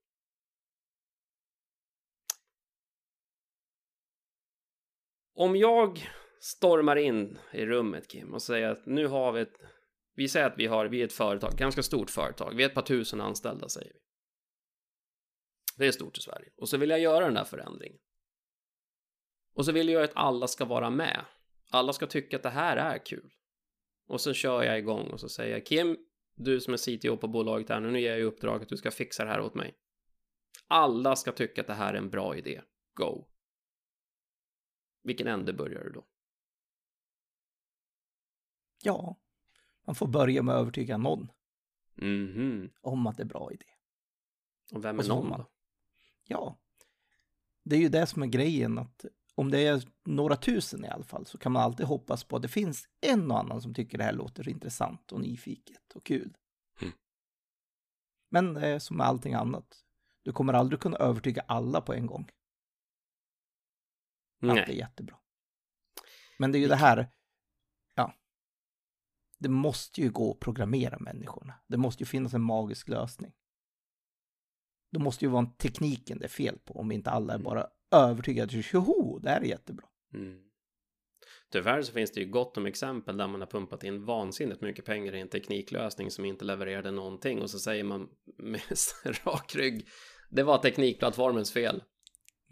Om 5.35 5.57
jag 5.57 6.09
stormar 6.47 6.97
in 6.97 7.39
i 7.53 7.67
rummet 7.67 8.09
Kim 8.09 8.35
och 8.35 8.43
säger 8.43 8.69
att 8.69 8.87
nu 8.87 9.07
har 9.07 9.33
vi 9.33 9.41
ett 9.41 9.61
vi 10.15 10.29
säger 10.29 10.47
att 10.47 10.59
vi 10.59 10.67
har, 10.67 10.87
vi 10.87 11.01
är 11.01 11.05
ett 11.05 11.13
företag, 11.13 11.53
ganska 11.57 11.83
stort 11.83 12.11
företag, 12.11 12.55
vi 12.55 12.63
är 12.63 12.69
ett 12.69 12.75
par 12.75 12.83
tusen 12.83 13.21
anställda 13.21 13.69
säger 13.69 13.93
vi. 13.93 14.01
Det 15.77 15.87
är 15.87 15.93
stort 15.93 16.19
i 16.19 16.21
Sverige. 16.21 16.51
Och 16.57 16.69
så 16.69 16.77
vill 16.77 16.91
jag 16.91 17.01
göra 17.01 17.25
den 17.25 17.35
där 17.35 17.45
förändringen. 17.45 17.99
Och 19.55 19.65
så 19.65 19.73
vill 19.73 19.89
jag 19.89 20.03
att 20.03 20.11
alla 20.15 20.47
ska 20.47 20.65
vara 20.65 20.91
med. 20.91 21.25
Alla 21.71 21.93
ska 21.93 22.07
tycka 22.07 22.37
att 22.37 22.43
det 22.43 22.51
här 22.51 22.77
är 22.77 23.07
kul. 23.07 23.31
Och 24.07 24.21
så 24.21 24.33
kör 24.33 24.63
jag 24.63 24.79
igång 24.79 25.11
och 25.11 25.21
så 25.21 25.29
säger 25.29 25.53
jag 25.53 25.67
Kim, 25.67 25.97
du 26.35 26.61
som 26.61 26.75
är 26.75 26.99
CTO 26.99 27.17
på 27.17 27.29
bolaget 27.29 27.69
här, 27.69 27.81
nu 27.81 28.01
ger 28.01 28.11
jag 28.11 28.21
i 28.21 28.23
uppdrag 28.23 28.63
att 28.63 28.69
du 28.69 28.77
ska 28.77 28.91
fixa 28.91 29.25
det 29.25 29.31
här 29.31 29.41
åt 29.41 29.55
mig. 29.55 29.75
Alla 30.67 31.17
ska 31.17 31.33
tycka 31.33 31.61
att 31.61 31.67
det 31.67 31.75
här 31.75 31.95
är 31.95 31.99
en 31.99 32.11
bra 32.11 32.37
idé. 32.37 32.63
Go! 32.95 33.29
Vilken 35.03 35.27
ände 35.27 35.53
börjar 35.53 35.85
du 35.85 35.91
då? 35.91 36.07
Ja, 38.83 39.17
man 39.87 39.95
får 39.95 40.07
börja 40.07 40.43
med 40.43 40.55
att 40.55 40.61
övertyga 40.61 40.97
någon 40.97 41.31
mm 41.99 42.29
-hmm. 42.29 42.71
om 42.81 43.07
att 43.07 43.17
det 43.17 43.23
är 43.23 43.27
bra 43.27 43.53
idé. 43.53 43.67
Och 44.73 44.85
vem 44.85 44.99
är 44.99 45.03
och 45.03 45.09
någon 45.09 45.29
man, 45.29 45.41
då? 45.41 45.51
Ja, 46.25 46.59
det 47.63 47.77
är 47.77 47.81
ju 47.81 47.89
det 47.89 48.07
som 48.07 48.23
är 48.23 48.27
grejen 48.27 48.79
att 48.79 49.05
om 49.35 49.51
det 49.51 49.67
är 49.67 49.83
några 50.05 50.37
tusen 50.37 50.85
i 50.85 50.89
alla 50.89 51.05
fall 51.05 51.27
så 51.27 51.39
kan 51.39 51.53
man 51.53 51.63
alltid 51.63 51.87
hoppas 51.87 52.25
på 52.25 52.37
att 52.37 52.43
det 52.43 52.49
finns 52.49 52.89
en 53.01 53.31
och 53.31 53.39
annan 53.39 53.63
som 53.63 53.75
tycker 53.75 53.99
det 53.99 54.05
här 54.05 54.13
låter 54.13 54.49
intressant 54.49 55.13
och 55.13 55.21
nyfiket 55.21 55.93
och 55.95 56.05
kul. 56.05 56.37
Mm. 56.81 56.95
Men 58.29 58.57
eh, 58.57 58.79
som 58.79 58.97
med 58.97 59.07
allting 59.07 59.35
annat, 59.35 59.85
du 60.23 60.33
kommer 60.33 60.53
aldrig 60.53 60.81
kunna 60.81 60.97
övertyga 60.97 61.45
alla 61.49 61.81
på 61.81 61.95
en 61.95 62.07
gång. 62.07 62.31
Nej. 64.39 64.61
Att 64.61 64.67
det 64.67 64.73
är 64.73 64.77
jättebra. 64.77 65.17
Men 66.39 66.53
det 66.53 66.59
är 66.59 66.61
ju 66.61 66.69
det 66.69 66.77
här. 66.77 67.11
Det 69.39 69.49
måste 69.49 70.01
ju 70.01 70.11
gå 70.11 70.31
att 70.31 70.41
programmera 70.41 70.99
människorna. 70.99 71.55
Det 71.67 71.77
måste 71.77 72.03
ju 72.03 72.07
finnas 72.07 72.35
en 72.35 72.43
magisk 72.43 72.89
lösning. 72.89 73.33
Det 74.93 74.99
måste 74.99 75.25
ju 75.25 75.31
vara 75.31 75.47
tekniken 75.47 76.19
det 76.19 76.25
är 76.25 76.29
fel 76.29 76.59
på 76.59 76.75
om 76.75 76.93
inte 76.93 77.11
alla 77.11 77.33
är 77.33 77.39
mm. 77.39 77.45
bara 77.45 77.67
övertygad, 77.91 78.51
tjoho, 78.51 79.19
det 79.19 79.31
här 79.31 79.41
är 79.41 79.45
jättebra. 79.45 79.87
Mm. 80.15 80.43
Tyvärr 81.53 81.83
så 81.83 81.93
finns 81.93 82.13
det 82.13 82.21
ju 82.21 82.31
gott 82.31 82.57
om 82.57 82.67
exempel 82.67 83.17
där 83.17 83.29
man 83.29 83.41
har 83.41 83.49
pumpat 83.49 83.85
in 83.85 84.05
vansinnigt 84.05 84.61
mycket 84.61 84.85
pengar 84.85 85.15
i 85.15 85.21
en 85.21 85.29
tekniklösning 85.29 86.11
som 86.11 86.25
inte 86.25 86.45
levererade 86.45 86.91
någonting 86.91 87.43
och 87.43 87.51
så 87.51 87.59
säger 87.59 87.85
man 87.85 88.09
med 88.39 88.63
rak 89.25 89.55
rygg 89.57 89.89
det 90.29 90.43
var 90.43 90.59
teknikplattformens 90.59 91.53
fel. 91.53 91.83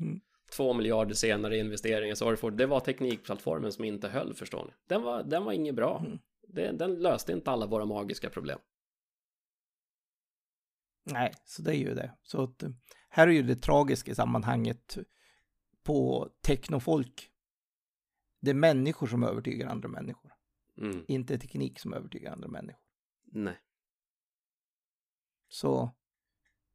Mm. 0.01 0.21
Två 0.57 0.73
miljarder 0.73 1.15
senare 1.15 1.57
i 1.57 1.61
investeringen 1.61 2.17
så 2.17 2.51
det 2.51 2.67
var 2.67 2.81
teknikplattformen 2.81 3.73
som 3.73 3.85
inte 3.85 4.09
höll 4.09 4.35
förstår 4.35 4.65
ni. 4.65 4.73
Den 4.89 5.03
var, 5.03 5.23
den 5.23 5.45
var 5.45 5.53
inget 5.53 5.75
bra. 5.75 6.03
Mm. 6.07 6.19
Det, 6.55 6.73
den 6.73 6.95
löste 6.95 7.33
inte 7.33 7.51
alla 7.51 7.67
våra 7.67 7.85
magiska 7.85 8.31
problem. 8.31 8.59
Nej, 11.05 11.35
så 11.45 11.63
det 11.63 11.71
är 11.71 11.79
ju 11.79 11.95
det. 11.95 12.17
Så 12.23 12.43
att, 12.43 12.63
här 13.09 13.29
är 13.29 13.33
ju 13.33 13.43
det 13.43 13.57
tragiska 13.57 14.11
i 14.11 14.15
sammanhanget 14.15 14.99
på 15.83 16.31
teknofolk. 16.47 17.31
Det 18.41 18.51
är 18.51 18.55
människor 18.55 19.07
som 19.07 19.23
övertygar 19.23 19.69
andra 19.69 19.89
människor. 19.89 20.33
Mm. 20.79 21.05
Inte 21.09 21.39
teknik 21.39 21.79
som 21.79 21.95
övertygar 21.95 22.33
andra 22.33 22.49
människor. 22.49 22.83
Nej. 23.25 23.61
Så 25.49 25.91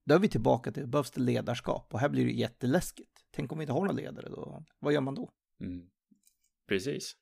då 0.06 0.16
är 0.16 0.20
vi 0.20 0.30
tillbaka 0.30 0.72
till, 0.72 0.88
behövs 0.88 1.12
det 1.12 1.22
ledarskap? 1.22 1.94
Och 1.94 2.00
här 2.00 2.10
blir 2.10 2.26
det 2.26 2.32
jätteläskigt. 2.32 3.26
Tänk 3.32 3.52
om 3.52 3.58
vi 3.58 3.64
inte 3.64 3.74
har 3.74 3.80
några 3.80 3.92
ledare 3.92 4.30
då? 4.30 4.64
Vad 4.80 4.94
gör 4.94 5.02
man 5.02 5.16
då? 5.16 5.32
Mm. 5.60 5.90
Precis. 6.68 7.18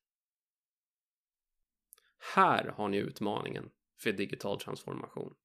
Här 2.35 2.65
har 2.65 2.89
ni 2.89 2.97
utmaningen 2.97 3.69
för 4.01 4.11
digital 4.11 4.59
transformation. 4.59 5.35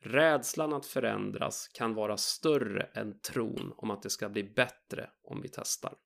Rädslan 0.00 0.72
att 0.72 0.86
förändras 0.86 1.68
kan 1.68 1.94
vara 1.94 2.16
större 2.16 2.82
än 2.82 3.20
tron 3.20 3.72
om 3.76 3.90
att 3.90 4.02
det 4.02 4.10
ska 4.10 4.28
bli 4.28 4.44
bättre 4.44 5.10
om 5.22 5.42
vi 5.42 5.48
testar. 5.48 5.96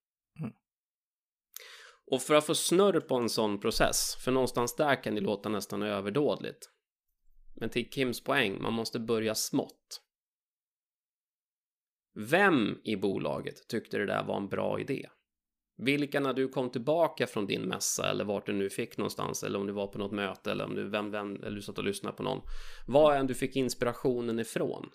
Mm. 0.41 0.53
Och 2.11 2.23
för 2.23 2.35
att 2.35 2.47
få 2.47 2.55
snurr 2.55 3.01
på 3.01 3.15
en 3.17 3.29
sån 3.29 3.61
process, 3.61 4.17
för 4.25 4.33
någonstans 4.33 4.77
där 4.77 5.03
kan 5.03 5.15
det 5.15 5.21
låta 5.21 5.49
nästan 5.49 5.83
överdådligt. 5.83 6.71
Men 7.55 7.71
till 7.71 7.91
Kims 7.91 8.25
poäng, 8.25 8.63
man 8.63 8.73
måste 8.73 9.01
börja 9.01 9.35
smått. 9.35 10.03
Vem 12.15 12.81
i 12.85 12.97
bolaget 12.97 13.69
tyckte 13.69 13.99
det 13.99 14.07
där 14.07 14.25
var 14.25 14.37
en 14.37 14.49
bra 14.49 14.81
idé? 14.81 15.09
Vilka 15.77 16.21
när 16.21 16.33
du 16.33 16.49
kom 16.49 16.71
tillbaka 16.71 17.27
från 17.27 17.47
din 17.47 17.63
mässa 17.63 18.11
eller 18.11 18.25
vart 18.25 18.47
du 18.47 18.53
nu 18.53 18.71
fick 18.71 18.99
någonstans 18.99 19.43
eller 19.43 19.59
om 19.59 19.67
du 19.67 19.73
var 19.73 19.87
på 19.87 19.99
något 19.99 20.13
möte 20.13 20.51
eller 20.51 20.65
om 20.65 20.75
du, 20.75 20.89
vem, 20.89 21.11
vem, 21.11 21.37
eller 21.37 21.57
du 21.57 21.63
satt 21.63 21.79
och 21.79 21.85
lyssnade 21.85 22.17
på 22.17 22.23
någon. 22.23 22.41
Var 22.87 23.17
än 23.17 23.27
du 23.27 23.35
fick 23.35 23.57
inspirationen 23.57 24.39
ifrån. 24.39 24.91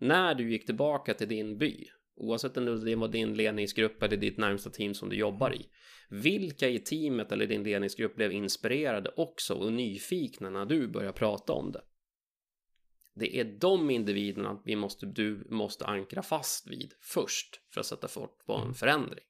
När 0.00 0.34
du 0.34 0.50
gick 0.50 0.66
tillbaka 0.66 1.14
till 1.14 1.28
din 1.28 1.58
by, 1.58 1.86
oavsett 2.16 2.56
om 2.56 2.64
det 2.64 2.96
var 2.96 3.08
din 3.08 3.34
ledningsgrupp 3.34 4.02
eller 4.02 4.16
ditt 4.16 4.38
närmsta 4.38 4.70
team 4.70 4.94
som 4.94 5.08
du 5.08 5.16
jobbar 5.16 5.54
i. 5.54 5.66
Vilka 6.10 6.68
i 6.68 6.78
teamet 6.78 7.32
eller 7.32 7.46
din 7.46 7.62
ledningsgrupp 7.62 8.16
blev 8.16 8.32
inspirerade 8.32 9.10
också 9.16 9.54
och 9.54 9.72
nyfikna 9.72 10.50
när 10.50 10.66
du 10.66 10.88
börjar 10.88 11.12
prata 11.12 11.52
om 11.52 11.72
det? 11.72 11.82
Det 13.14 13.40
är 13.40 13.44
de 13.44 13.90
individerna 13.90 14.62
vi 14.64 14.76
måste, 14.76 15.06
du 15.06 15.46
måste 15.50 15.86
ankra 15.86 16.22
fast 16.22 16.66
vid 16.66 16.94
först 17.00 17.60
för 17.74 17.80
att 17.80 17.86
sätta 17.86 18.08
fart 18.08 18.46
på 18.46 18.52
en 18.52 18.74
förändring. 18.74 19.24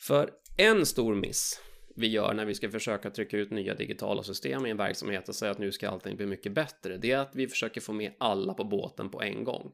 För 0.00 0.30
en 0.56 0.86
stor 0.86 1.14
miss 1.14 1.60
vi 1.98 2.06
gör 2.08 2.34
när 2.34 2.44
vi 2.44 2.54
ska 2.54 2.70
försöka 2.70 3.10
trycka 3.10 3.36
ut 3.36 3.50
nya 3.50 3.74
digitala 3.74 4.22
system 4.22 4.66
i 4.66 4.70
en 4.70 4.76
verksamhet 4.76 5.28
och 5.28 5.34
säga 5.34 5.50
att 5.50 5.58
nu 5.58 5.72
ska 5.72 5.88
allting 5.88 6.16
bli 6.16 6.26
mycket 6.26 6.52
bättre, 6.52 6.96
det 6.96 7.12
är 7.12 7.18
att 7.18 7.36
vi 7.36 7.48
försöker 7.48 7.80
få 7.80 7.92
med 7.92 8.14
alla 8.18 8.54
på 8.54 8.64
båten 8.64 9.10
på 9.10 9.22
en 9.22 9.44
gång. 9.44 9.72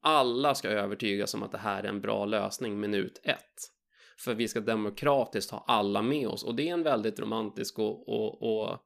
Alla 0.00 0.54
ska 0.54 0.68
övertygas 0.68 1.34
om 1.34 1.42
att 1.42 1.52
det 1.52 1.58
här 1.58 1.84
är 1.84 1.88
en 1.88 2.00
bra 2.00 2.24
lösning 2.24 2.80
minut 2.80 3.20
ett. 3.24 3.70
För 4.18 4.34
vi 4.34 4.48
ska 4.48 4.60
demokratiskt 4.60 5.50
ha 5.50 5.64
alla 5.66 6.02
med 6.02 6.28
oss 6.28 6.44
och 6.44 6.54
det 6.54 6.68
är 6.68 6.72
en 6.72 6.82
väldigt 6.82 7.20
romantisk 7.20 7.78
och, 7.78 8.08
och, 8.08 8.42
och 8.42 8.78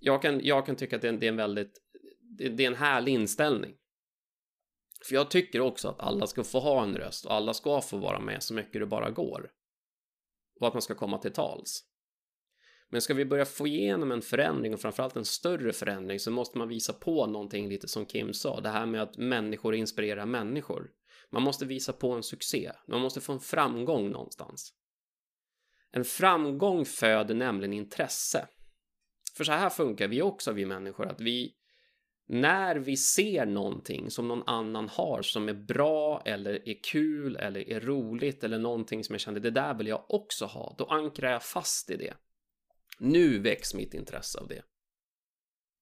jag, 0.00 0.22
kan, 0.22 0.40
jag 0.44 0.66
kan 0.66 0.76
tycka 0.76 0.96
att 0.96 1.02
det 1.02 1.08
är, 1.08 1.24
en 1.24 1.36
väldigt 1.36 1.72
det, 2.38 2.48
det 2.48 2.64
är 2.64 2.68
en 2.68 2.74
härlig 2.74 3.12
inställning. 3.12 3.74
För 5.06 5.14
jag 5.14 5.30
tycker 5.30 5.60
också 5.60 5.88
att 5.88 6.00
alla 6.00 6.26
ska 6.26 6.44
få 6.44 6.60
ha 6.60 6.82
en 6.82 6.96
röst 6.96 7.24
och 7.24 7.32
alla 7.32 7.54
ska 7.54 7.80
få 7.80 7.96
vara 7.96 8.20
med 8.20 8.42
så 8.42 8.54
mycket 8.54 8.80
det 8.80 8.86
bara 8.86 9.10
går. 9.10 9.50
Och 10.60 10.66
att 10.66 10.74
man 10.74 10.82
ska 10.82 10.94
komma 10.94 11.18
till 11.18 11.32
tals. 11.32 11.84
Men 12.88 13.00
ska 13.00 13.14
vi 13.14 13.24
börja 13.24 13.44
få 13.44 13.66
igenom 13.66 14.12
en 14.12 14.22
förändring 14.22 14.74
och 14.74 14.80
framförallt 14.80 15.16
en 15.16 15.24
större 15.24 15.72
förändring 15.72 16.20
så 16.20 16.30
måste 16.30 16.58
man 16.58 16.68
visa 16.68 16.92
på 16.92 17.26
någonting 17.26 17.68
lite 17.68 17.88
som 17.88 18.06
Kim 18.06 18.32
sa. 18.32 18.60
Det 18.60 18.68
här 18.68 18.86
med 18.86 19.02
att 19.02 19.16
människor 19.16 19.74
inspirerar 19.74 20.26
människor. 20.26 20.90
Man 21.30 21.42
måste 21.42 21.66
visa 21.66 21.92
på 21.92 22.12
en 22.12 22.22
succé. 22.22 22.72
Man 22.88 23.00
måste 23.00 23.20
få 23.20 23.32
en 23.32 23.40
framgång 23.40 24.10
någonstans. 24.10 24.72
En 25.90 26.04
framgång 26.04 26.84
föder 26.84 27.34
nämligen 27.34 27.72
intresse. 27.72 28.48
För 29.36 29.44
så 29.44 29.52
här 29.52 29.70
funkar 29.70 30.08
vi 30.08 30.22
också, 30.22 30.52
vi 30.52 30.66
människor, 30.66 31.06
att 31.06 31.20
vi 31.20 31.54
när 32.32 32.76
vi 32.76 32.96
ser 32.96 33.46
någonting 33.46 34.10
som 34.10 34.28
någon 34.28 34.42
annan 34.46 34.88
har 34.88 35.22
som 35.22 35.48
är 35.48 35.54
bra 35.54 36.22
eller 36.24 36.68
är 36.68 36.82
kul 36.92 37.36
eller 37.36 37.68
är 37.68 37.80
roligt 37.80 38.44
eller 38.44 38.58
någonting 38.58 39.04
som 39.04 39.14
jag 39.14 39.20
kände 39.20 39.40
det 39.40 39.50
där 39.50 39.74
vill 39.74 39.86
jag 39.86 40.04
också 40.08 40.44
ha, 40.44 40.74
då 40.78 40.84
ankrar 40.84 41.32
jag 41.32 41.42
fast 41.42 41.90
i 41.90 41.96
det. 41.96 42.14
Nu 42.98 43.38
väcks 43.38 43.74
mitt 43.74 43.94
intresse 43.94 44.38
av 44.38 44.48
det. 44.48 44.62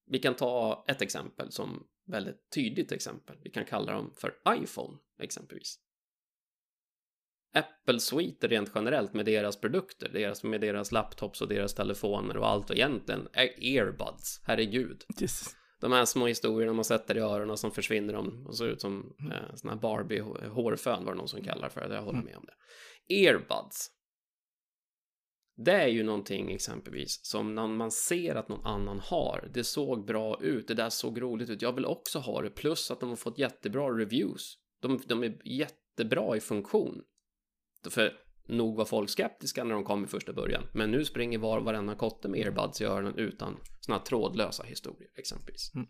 Vi 0.05 0.19
kan 0.19 0.35
ta 0.35 0.85
ett 0.87 1.01
exempel 1.01 1.51
som 1.51 1.87
väldigt 2.07 2.49
tydligt 2.55 2.91
exempel. 2.91 3.37
Vi 3.43 3.49
kan 3.49 3.65
kalla 3.65 3.91
dem 3.91 4.13
för 4.17 4.33
iPhone 4.49 4.97
exempelvis. 5.19 5.79
Apple 7.53 7.99
Suite 7.99 8.47
rent 8.47 8.71
generellt 8.75 9.13
med 9.13 9.25
deras 9.25 9.61
produkter, 9.61 10.09
deras, 10.13 10.43
med 10.43 10.61
deras 10.61 10.91
laptops 10.91 11.41
och 11.41 11.47
deras 11.47 11.73
telefoner 11.73 12.37
och 12.37 12.47
allt 12.47 12.69
och 12.69 12.75
egentligen 12.75 13.27
eh, 13.33 13.75
earbuds, 13.75 14.41
herregud. 14.43 15.03
Yes. 15.21 15.55
De 15.81 15.91
här 15.91 16.05
små 16.05 16.27
historierna 16.27 16.73
man 16.73 16.85
sätter 16.85 17.17
i 17.17 17.19
öronen 17.19 17.57
som 17.57 17.71
försvinner 17.71 18.13
de 18.13 18.47
och 18.47 18.57
ser 18.57 18.67
ut 18.67 18.81
som 18.81 19.13
Mm. 19.19 19.31
eh, 19.31 19.55
såna 19.55 19.73
här 19.73 19.79
Barbie 19.79 20.19
hårfön 20.49 21.05
var 21.05 21.11
det 21.11 21.17
någon 21.17 21.27
som 21.27 21.43
kallar 21.43 21.69
för 21.69 21.89
det. 21.89 21.95
Jag 21.95 22.01
håller 22.01 22.21
med 22.21 22.35
om 22.35 22.45
det. 22.45 22.53
Earbuds. 23.15 23.89
Det 25.57 25.71
är 25.71 25.87
ju 25.87 26.03
någonting 26.03 26.51
exempelvis 26.51 27.19
som 27.25 27.55
när 27.55 27.67
man 27.67 27.91
ser 27.91 28.35
att 28.35 28.49
någon 28.49 28.65
annan 28.65 28.99
har. 28.99 29.49
Det 29.53 29.63
såg 29.63 30.05
bra 30.05 30.41
ut, 30.41 30.67
det 30.67 30.73
där 30.73 30.89
såg 30.89 31.21
roligt 31.21 31.49
ut. 31.49 31.61
Jag 31.61 31.73
vill 31.73 31.85
också 31.85 32.19
ha 32.19 32.41
det. 32.41 32.49
Plus 32.49 32.91
att 32.91 32.99
de 32.99 33.09
har 33.09 33.15
fått 33.15 33.37
jättebra 33.37 33.89
reviews. 33.89 34.57
De, 34.81 35.01
de 35.07 35.23
är 35.23 35.47
jättebra 35.59 36.37
i 36.37 36.39
funktion. 36.39 37.03
För 37.89 38.13
nog 38.51 38.75
var 38.75 38.85
folk 38.85 39.09
skeptiska 39.09 39.63
när 39.63 39.73
de 39.73 39.83
kom 39.83 40.03
i 40.03 40.07
första 40.07 40.33
början. 40.33 40.63
Men 40.73 40.91
nu 40.91 41.05
springer 41.05 41.37
var 41.37 41.61
varenda 41.61 41.95
kotte 41.95 42.27
med 42.27 42.39
earbuds 42.39 42.81
i 42.81 42.85
öronen 42.85 43.15
utan 43.17 43.57
såna 43.79 43.97
här 43.97 44.05
trådlösa 44.05 44.63
historier 44.63 45.09
exempelvis. 45.15 45.71
Mm. 45.75 45.87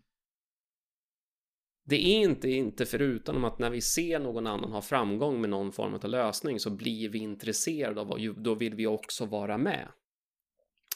Det 1.84 1.96
är 1.96 2.20
inte, 2.20 2.50
inte 2.50 2.86
förutom 2.86 3.36
om 3.36 3.44
att 3.44 3.58
när 3.58 3.70
vi 3.70 3.80
ser 3.80 4.18
någon 4.18 4.46
annan 4.46 4.72
ha 4.72 4.82
framgång 4.82 5.40
med 5.40 5.50
någon 5.50 5.72
form 5.72 5.94
av 5.94 6.04
lösning 6.04 6.60
så 6.60 6.70
blir 6.70 7.08
vi 7.08 7.18
intresserade 7.18 8.00
av 8.00 8.06
vad, 8.06 8.36
då 8.36 8.54
vill 8.54 8.74
vi 8.74 8.86
också 8.86 9.26
vara 9.26 9.58
med. 9.58 9.88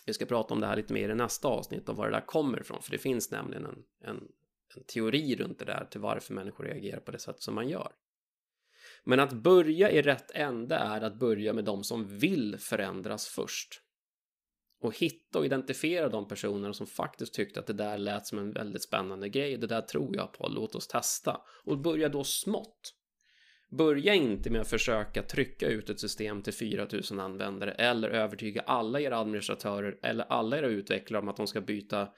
Vi 0.06 0.12
ska 0.12 0.26
prata 0.26 0.54
om 0.54 0.60
det 0.60 0.66
här 0.66 0.76
lite 0.76 0.92
mer 0.92 1.08
i 1.08 1.14
nästa 1.14 1.48
avsnitt 1.48 1.88
och 1.88 1.96
var 1.96 2.06
det 2.06 2.16
där 2.16 2.26
kommer 2.26 2.60
ifrån, 2.60 2.82
för 2.82 2.90
det 2.90 2.98
finns 2.98 3.30
nämligen 3.30 3.64
en, 3.64 3.84
en, 4.04 4.28
en 4.76 4.84
teori 4.84 5.36
runt 5.36 5.58
det 5.58 5.64
där 5.64 5.88
till 5.90 6.00
varför 6.00 6.34
människor 6.34 6.64
reagerar 6.64 7.00
på 7.00 7.10
det 7.10 7.18
sätt 7.18 7.42
som 7.42 7.54
man 7.54 7.68
gör. 7.68 7.92
Men 9.08 9.20
att 9.20 9.32
börja 9.32 9.90
i 9.90 10.02
rätt 10.02 10.30
ände 10.30 10.74
är 10.74 11.00
att 11.00 11.18
börja 11.18 11.52
med 11.52 11.64
de 11.64 11.84
som 11.84 12.18
vill 12.18 12.56
förändras 12.58 13.26
först. 13.26 13.80
Och 14.80 14.96
hitta 14.96 15.38
och 15.38 15.44
identifiera 15.44 16.08
de 16.08 16.28
personer 16.28 16.72
som 16.72 16.86
faktiskt 16.86 17.34
tyckte 17.34 17.60
att 17.60 17.66
det 17.66 17.72
där 17.72 17.98
lät 17.98 18.26
som 18.26 18.38
en 18.38 18.52
väldigt 18.52 18.82
spännande 18.82 19.28
grej. 19.28 19.56
Det 19.56 19.66
där 19.66 19.80
tror 19.80 20.16
jag 20.16 20.32
på, 20.32 20.48
låt 20.48 20.74
oss 20.74 20.88
testa. 20.88 21.40
Och 21.64 21.78
börja 21.78 22.08
då 22.08 22.24
smått. 22.24 22.94
Börja 23.78 24.14
inte 24.14 24.50
med 24.50 24.60
att 24.60 24.70
försöka 24.70 25.22
trycka 25.22 25.68
ut 25.68 25.90
ett 25.90 26.00
system 26.00 26.42
till 26.42 26.52
4000 26.52 27.20
användare 27.20 27.72
eller 27.72 28.08
övertyga 28.08 28.60
alla 28.60 29.00
era 29.00 29.18
administratörer 29.18 29.98
eller 30.02 30.24
alla 30.24 30.58
era 30.58 30.66
utvecklare 30.66 31.22
om 31.22 31.28
att 31.28 31.36
de 31.36 31.46
ska 31.46 31.60
byta 31.60 32.08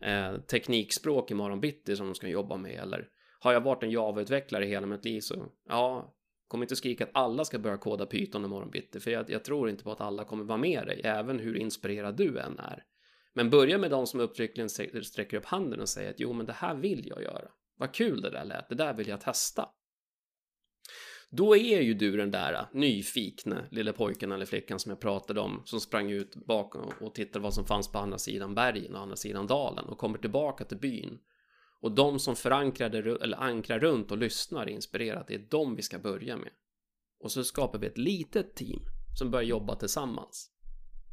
eh, 0.00 0.36
teknikspråk 0.40 1.30
imorgon 1.30 1.60
bitti 1.60 1.96
som 1.96 2.06
de 2.06 2.14
ska 2.14 2.28
jobba 2.28 2.56
med. 2.56 2.80
Eller 2.80 3.08
har 3.40 3.52
jag 3.52 3.60
varit 3.60 3.82
en 3.82 3.90
Java-utvecklare 3.90 4.64
hela 4.64 4.86
mitt 4.86 5.04
liv 5.04 5.20
så 5.20 5.52
ja, 5.68 6.15
Kom 6.48 6.62
inte 6.62 6.76
skrika 6.76 7.04
att 7.04 7.10
alla 7.14 7.44
ska 7.44 7.58
börja 7.58 7.76
koda 7.76 8.06
Python 8.06 8.44
imorgon 8.44 8.70
bitti, 8.70 9.00
för 9.00 9.10
jag, 9.10 9.30
jag, 9.30 9.44
tror 9.44 9.68
inte 9.68 9.84
på 9.84 9.92
att 9.92 10.00
alla 10.00 10.24
kommer 10.24 10.44
vara 10.44 10.58
med 10.58 10.86
dig, 10.86 11.00
även 11.04 11.38
hur 11.38 11.56
inspirerad 11.56 12.16
du 12.16 12.38
än 12.38 12.58
är. 12.58 12.84
Men 13.34 13.50
börja 13.50 13.78
med 13.78 13.90
de 13.90 14.06
som 14.06 14.20
upptryckligen 14.20 14.68
sträcker 15.04 15.36
upp 15.36 15.44
handen 15.44 15.80
och 15.80 15.88
säger 15.88 16.10
att 16.10 16.20
jo, 16.20 16.32
men 16.32 16.46
det 16.46 16.52
här 16.52 16.74
vill 16.74 17.06
jag 17.08 17.22
göra. 17.22 17.48
Vad 17.78 17.94
kul 17.94 18.20
det 18.20 18.30
där 18.30 18.44
lät, 18.44 18.68
det 18.68 18.74
där 18.74 18.94
vill 18.94 19.08
jag 19.08 19.20
testa. 19.20 19.68
Då 21.30 21.56
är 21.56 21.80
ju 21.80 21.94
du 21.94 22.16
den 22.16 22.30
där 22.30 22.52
äh, 22.52 22.60
nyfikne 22.72 23.68
lille 23.70 23.92
pojken 23.92 24.32
eller 24.32 24.46
flickan 24.46 24.78
som 24.78 24.90
jag 24.90 25.00
pratade 25.00 25.40
om 25.40 25.62
som 25.64 25.80
sprang 25.80 26.10
ut 26.10 26.36
bakom 26.36 26.92
och 27.00 27.14
tittade 27.14 27.42
vad 27.42 27.54
som 27.54 27.66
fanns 27.66 27.92
på 27.92 27.98
andra 27.98 28.18
sidan 28.18 28.54
bergen 28.54 28.94
och 28.94 29.00
andra 29.00 29.16
sidan 29.16 29.46
dalen 29.46 29.84
och 29.84 29.98
kommer 29.98 30.18
tillbaka 30.18 30.64
till 30.64 30.78
byn 30.78 31.18
och 31.80 31.92
de 31.92 32.18
som 32.18 32.36
förankrade 32.36 32.98
eller 32.98 33.36
ankrar 33.42 33.78
runt 33.78 34.10
och 34.10 34.18
lyssnar 34.18 34.68
inspirerat, 34.68 35.28
det 35.28 35.34
är 35.34 35.46
de 35.50 35.76
vi 35.76 35.82
ska 35.82 35.98
börja 35.98 36.36
med. 36.36 36.50
Och 37.20 37.32
så 37.32 37.44
skapar 37.44 37.78
vi 37.78 37.86
ett 37.86 37.98
litet 37.98 38.54
team 38.54 38.80
som 39.18 39.30
börjar 39.30 39.44
jobba 39.44 39.74
tillsammans. 39.74 40.50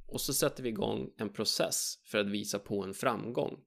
Och 0.07 0.21
så 0.21 0.33
sätter 0.33 0.63
vi 0.63 0.69
igång 0.69 1.09
en 1.17 1.29
process 1.29 1.95
för 2.05 2.17
att 2.17 2.27
visa 2.27 2.59
på 2.59 2.83
en 2.83 2.93
framgång. 2.93 3.59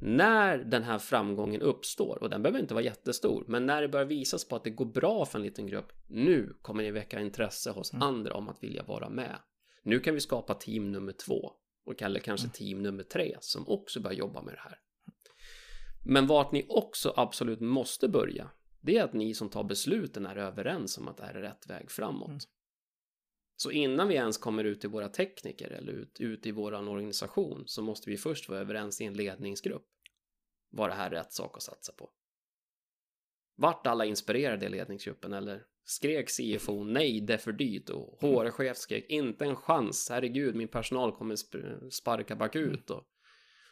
När 0.00 0.58
den 0.58 0.82
här 0.82 0.98
framgången 0.98 1.60
uppstår, 1.60 2.22
och 2.22 2.30
den 2.30 2.42
behöver 2.42 2.60
inte 2.60 2.74
vara 2.74 2.84
jättestor, 2.84 3.44
men 3.48 3.66
när 3.66 3.82
det 3.82 3.88
börjar 3.88 4.06
visas 4.06 4.48
på 4.48 4.56
att 4.56 4.64
det 4.64 4.70
går 4.70 4.84
bra 4.86 5.24
för 5.24 5.38
en 5.38 5.44
liten 5.44 5.66
grupp, 5.66 5.92
nu 6.06 6.56
kommer 6.62 6.82
det 6.82 6.90
väcka 6.90 7.20
intresse 7.20 7.70
hos 7.70 7.92
Mm. 7.92 8.02
andra 8.02 8.34
om 8.34 8.48
att 8.48 8.62
vilja 8.62 8.82
vara 8.82 9.08
med. 9.08 9.36
Nu 9.82 10.00
kan 10.00 10.14
vi 10.14 10.20
skapa 10.20 10.54
team 10.54 10.92
nummer 10.92 11.12
två, 11.12 11.52
och 11.84 12.02
eller 12.02 12.20
kanske 12.20 12.48
team 12.48 12.82
nummer 12.82 13.02
tre, 13.02 13.36
som 13.40 13.68
också 13.68 14.00
börjar 14.00 14.16
jobba 14.18 14.42
med 14.42 14.54
det 14.54 14.60
här. 14.60 14.78
Men 16.10 16.26
vart 16.26 16.52
ni 16.52 16.66
också 16.68 17.12
absolut 17.16 17.60
måste 17.60 18.08
börja, 18.08 18.50
det 18.80 18.96
är 18.96 19.04
att 19.04 19.12
ni 19.12 19.34
som 19.34 19.48
tar 19.48 19.64
besluten 19.64 20.26
är 20.26 20.36
överens 20.36 20.98
om 20.98 21.08
att 21.08 21.16
det 21.16 21.22
här 21.22 21.34
är 21.34 21.40
rätt 21.40 21.70
väg 21.70 21.90
framåt. 21.90 22.28
Mm. 22.28 22.40
Så 23.56 23.70
innan 23.70 24.08
vi 24.08 24.14
ens 24.14 24.38
kommer 24.38 24.64
ut 24.64 24.80
till 24.80 24.90
våra 24.90 25.08
tekniker 25.08 25.70
eller 25.70 25.92
ut, 25.92 26.20
ut 26.20 26.46
i 26.46 26.50
våran 26.50 26.88
organisation 26.88 27.62
så 27.66 27.82
måste 27.82 28.10
vi 28.10 28.16
först 28.16 28.48
vara 28.48 28.60
överens 28.60 29.00
i 29.00 29.04
en 29.04 29.14
ledningsgrupp. 29.14 29.86
Var 30.70 30.88
det 30.88 30.94
här 30.94 31.10
rätt 31.10 31.32
sak 31.32 31.56
att 31.56 31.62
satsa 31.62 31.92
på? 31.92 32.10
Vart 33.56 33.86
alla 33.86 34.04
inspirerade 34.04 34.66
i 34.66 34.68
ledningsgruppen 34.68 35.32
eller 35.32 35.66
skrek 35.84 36.28
CFO 36.28 36.84
nej, 36.84 37.20
det 37.20 37.34
är 37.34 37.38
för 37.38 37.52
dyrt 37.52 37.90
och 37.90 38.18
HR-chef 38.20 38.76
skrek 38.76 39.06
inte 39.08 39.44
en 39.44 39.56
chans, 39.56 40.08
herregud, 40.10 40.54
min 40.54 40.68
personal 40.68 41.12
kommer 41.12 41.36
sp- 41.36 41.90
sparka 41.90 42.36
bakut 42.36 42.90
och 42.90 43.04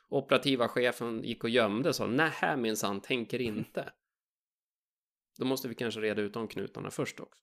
operativa 0.08 0.68
chefen 0.68 1.22
gick 1.22 1.44
och 1.44 1.50
gömde 1.50 1.88
och 1.88 1.96
sa 1.96 2.06
nähä 2.06 2.56
minsann, 2.56 3.00
tänker 3.00 3.40
inte. 3.40 3.92
Då 5.38 5.44
måste 5.44 5.68
vi 5.68 5.74
kanske 5.74 6.00
reda 6.00 6.22
ut 6.22 6.34
de 6.34 6.48
knutarna 6.48 6.90
först 6.90 7.20
också. 7.20 7.42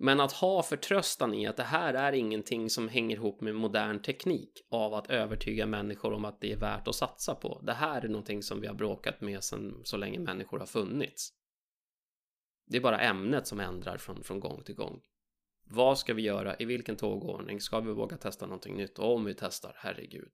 Men 0.00 0.20
att 0.20 0.32
ha 0.32 0.62
förtröstan 0.62 1.34
i 1.34 1.46
att 1.46 1.56
det 1.56 1.62
här 1.62 1.94
är 1.94 2.12
ingenting 2.12 2.70
som 2.70 2.88
hänger 2.88 3.16
ihop 3.16 3.40
med 3.40 3.54
modern 3.54 4.02
teknik 4.02 4.66
av 4.70 4.94
att 4.94 5.10
övertyga 5.10 5.66
människor 5.66 6.12
om 6.12 6.24
att 6.24 6.40
det 6.40 6.52
är 6.52 6.56
värt 6.56 6.88
att 6.88 6.94
satsa 6.94 7.34
på. 7.34 7.60
Det 7.62 7.72
här 7.72 8.04
är 8.04 8.08
någonting 8.08 8.42
som 8.42 8.60
vi 8.60 8.66
har 8.66 8.74
bråkat 8.74 9.20
med 9.20 9.44
sedan 9.44 9.80
så 9.84 9.96
länge 9.96 10.18
människor 10.18 10.58
har 10.58 10.66
funnits. 10.66 11.32
Det 12.66 12.76
är 12.76 12.80
bara 12.80 13.00
ämnet 13.00 13.46
som 13.46 13.60
ändrar 13.60 13.96
från, 13.96 14.22
från 14.22 14.40
gång 14.40 14.62
till 14.64 14.74
gång. 14.74 15.00
Vad 15.70 15.98
ska 15.98 16.14
vi 16.14 16.22
göra? 16.22 16.56
I 16.56 16.64
vilken 16.64 16.96
tågordning? 16.96 17.60
Ska 17.60 17.80
vi 17.80 17.92
våga 17.92 18.16
testa 18.16 18.46
någonting 18.46 18.76
nytt? 18.76 18.98
Och 18.98 19.14
om 19.14 19.24
vi 19.24 19.34
testar, 19.34 19.72
herregud. 19.76 20.32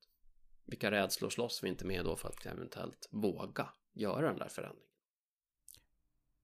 Vilka 0.66 0.90
rädslor 0.90 1.30
slåss 1.30 1.60
vi 1.62 1.68
inte 1.68 1.86
med 1.86 2.04
då 2.04 2.16
för 2.16 2.28
att 2.28 2.46
eventuellt 2.46 3.08
våga 3.10 3.68
göra 3.92 4.28
den 4.28 4.38
där 4.38 4.48
förändringen? 4.48 4.88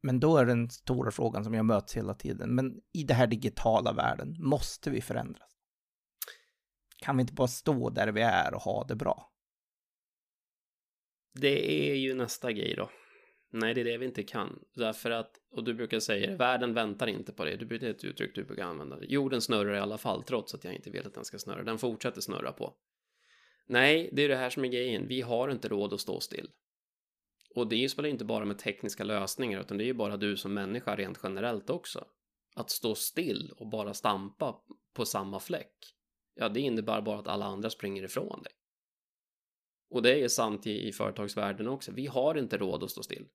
Men 0.03 0.20
då 0.20 0.37
är 0.37 0.44
den 0.44 0.70
stora 0.70 1.11
frågan 1.11 1.44
som 1.44 1.55
jag 1.55 1.64
möts 1.64 1.96
hela 1.96 2.14
tiden. 2.14 2.55
Men 2.55 2.81
i 2.92 3.05
det 3.05 3.14
här 3.14 3.26
digitala 3.26 3.92
världen, 3.92 4.37
måste 4.38 4.90
vi 4.90 5.00
förändras? 5.00 5.50
Kan 6.96 7.16
vi 7.16 7.20
inte 7.20 7.33
bara 7.33 7.48
stå 7.48 7.90
där 7.90 8.12
vi 8.12 8.20
är 8.20 8.55
och 8.55 8.62
ha 8.62 8.85
det 8.85 8.96
bra? 8.96 9.33
Det 11.33 11.90
är 11.90 11.94
ju 11.94 12.14
nästa 12.14 12.53
grej 12.53 12.74
då. 12.76 12.90
Nej, 13.52 13.74
det 13.74 13.80
är 13.80 13.84
det 13.84 13.98
vi 13.98 14.06
inte 14.06 14.22
kan. 14.22 14.64
Därför 14.74 15.10
att, 15.10 15.40
och 15.50 15.64
du 15.64 15.74
brukar 15.74 16.00
säga 16.00 16.36
världen 16.36 16.74
väntar 16.74 17.06
inte 17.06 17.32
på 17.32 17.44
det. 17.44 17.56
Du 17.56 17.78
det 17.78 17.86
är 17.86 17.90
ett 17.90 18.04
uttryck 18.04 18.34
du 18.34 18.44
brukar 18.44 18.64
använda. 18.64 18.98
Jorden 19.04 19.40
snurrar 19.40 19.74
i 19.74 19.78
alla 19.78 19.98
fall, 19.98 20.22
trots 20.22 20.54
att 20.54 20.64
jag 20.64 20.74
inte 20.74 20.90
vill 20.90 21.06
att 21.06 21.14
den 21.14 21.24
ska 21.24 21.38
snurra. 21.38 21.62
Den 21.62 21.78
fortsätter 21.78 22.20
snurra 22.20 22.52
på. 22.52 22.74
Nej, 23.66 24.10
det 24.12 24.22
är 24.22 24.28
det 24.28 24.36
här 24.36 24.50
som 24.50 24.64
är 24.64 24.68
grejen. 24.68 25.08
Vi 25.08 25.20
har 25.20 25.48
inte 25.48 25.68
råd 25.68 25.92
att 25.92 26.00
stå 26.00 26.20
still. 26.20 26.50
Och 27.54 27.68
det 27.68 27.88
spelar 27.88 28.08
inte 28.08 28.24
bara 28.24 28.44
med 28.44 28.58
tekniska 28.58 29.04
lösningar, 29.04 29.60
utan 29.60 29.78
det 29.78 29.84
är 29.84 29.86
ju 29.86 29.94
bara 29.94 30.16
du 30.16 30.36
som 30.36 30.54
människa 30.54 30.96
rent 30.96 31.20
generellt 31.22 31.70
också. 31.70 32.04
Att 32.54 32.70
stå 32.70 32.94
still 32.94 33.52
och 33.56 33.68
bara 33.68 33.94
stampa 33.94 34.60
på 34.94 35.04
samma 35.04 35.40
fläck. 35.40 35.74
Ja, 36.34 36.48
det 36.48 36.60
innebär 36.60 37.00
bara 37.00 37.18
att 37.18 37.28
alla 37.28 37.44
andra 37.44 37.70
springer 37.70 38.02
ifrån 38.02 38.42
dig. 38.42 38.52
Och 39.90 40.02
det 40.02 40.22
är 40.22 40.28
sant 40.28 40.66
i, 40.66 40.88
i 40.88 40.92
företagsvärlden 40.92 41.68
också. 41.68 41.92
Vi 41.92 42.06
har 42.06 42.34
inte 42.38 42.56
råd 42.56 42.82
att 42.82 42.90
stå 42.90 43.02
still. 43.02 43.26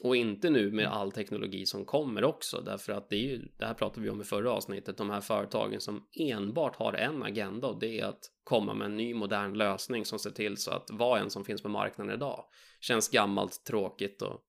Och 0.00 0.16
inte 0.16 0.50
nu 0.50 0.72
med 0.72 0.86
all 0.86 1.12
teknologi 1.12 1.66
som 1.66 1.84
kommer 1.84 2.24
också, 2.24 2.60
därför 2.60 2.92
att 2.92 3.10
det 3.10 3.16
är 3.16 3.20
ju, 3.20 3.48
det 3.58 3.66
här 3.66 3.74
pratade 3.74 4.00
vi 4.00 4.10
om 4.10 4.20
i 4.20 4.24
förra 4.24 4.52
avsnittet, 4.52 4.96
de 4.96 5.10
här 5.10 5.20
företagen 5.20 5.80
som 5.80 6.06
enbart 6.20 6.76
har 6.76 6.92
en 6.92 7.22
agenda 7.22 7.68
och 7.68 7.80
det 7.80 8.00
är 8.00 8.04
att 8.04 8.20
komma 8.44 8.74
med 8.74 8.84
en 8.84 8.96
ny 8.96 9.14
modern 9.14 9.54
lösning 9.54 10.04
som 10.04 10.18
ser 10.18 10.30
till 10.30 10.56
så 10.56 10.70
att 10.70 10.90
vad 10.92 11.20
än 11.20 11.30
som 11.30 11.44
finns 11.44 11.62
på 11.62 11.68
marknaden 11.68 12.14
idag 12.14 12.44
känns 12.80 13.08
gammalt, 13.08 13.64
tråkigt 13.64 14.22
och 14.22 14.40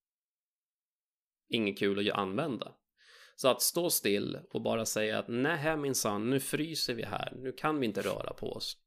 inget 1.49 1.79
kul 1.79 2.09
att 2.09 2.17
använda. 2.17 2.71
Så 3.35 3.47
att 3.47 3.61
stå 3.61 3.89
still 3.89 4.39
och 4.53 4.61
bara 4.61 4.85
säga 4.85 5.19
att 5.19 5.27
nej 5.27 5.77
minsann, 5.77 6.29
nu 6.29 6.39
fryser 6.39 6.93
vi 6.93 7.03
här, 7.03 7.33
nu 7.35 7.51
kan 7.51 7.79
vi 7.79 7.85
inte 7.85 8.01
röra 8.01 8.33
på 8.33 8.51
oss. 8.51 8.77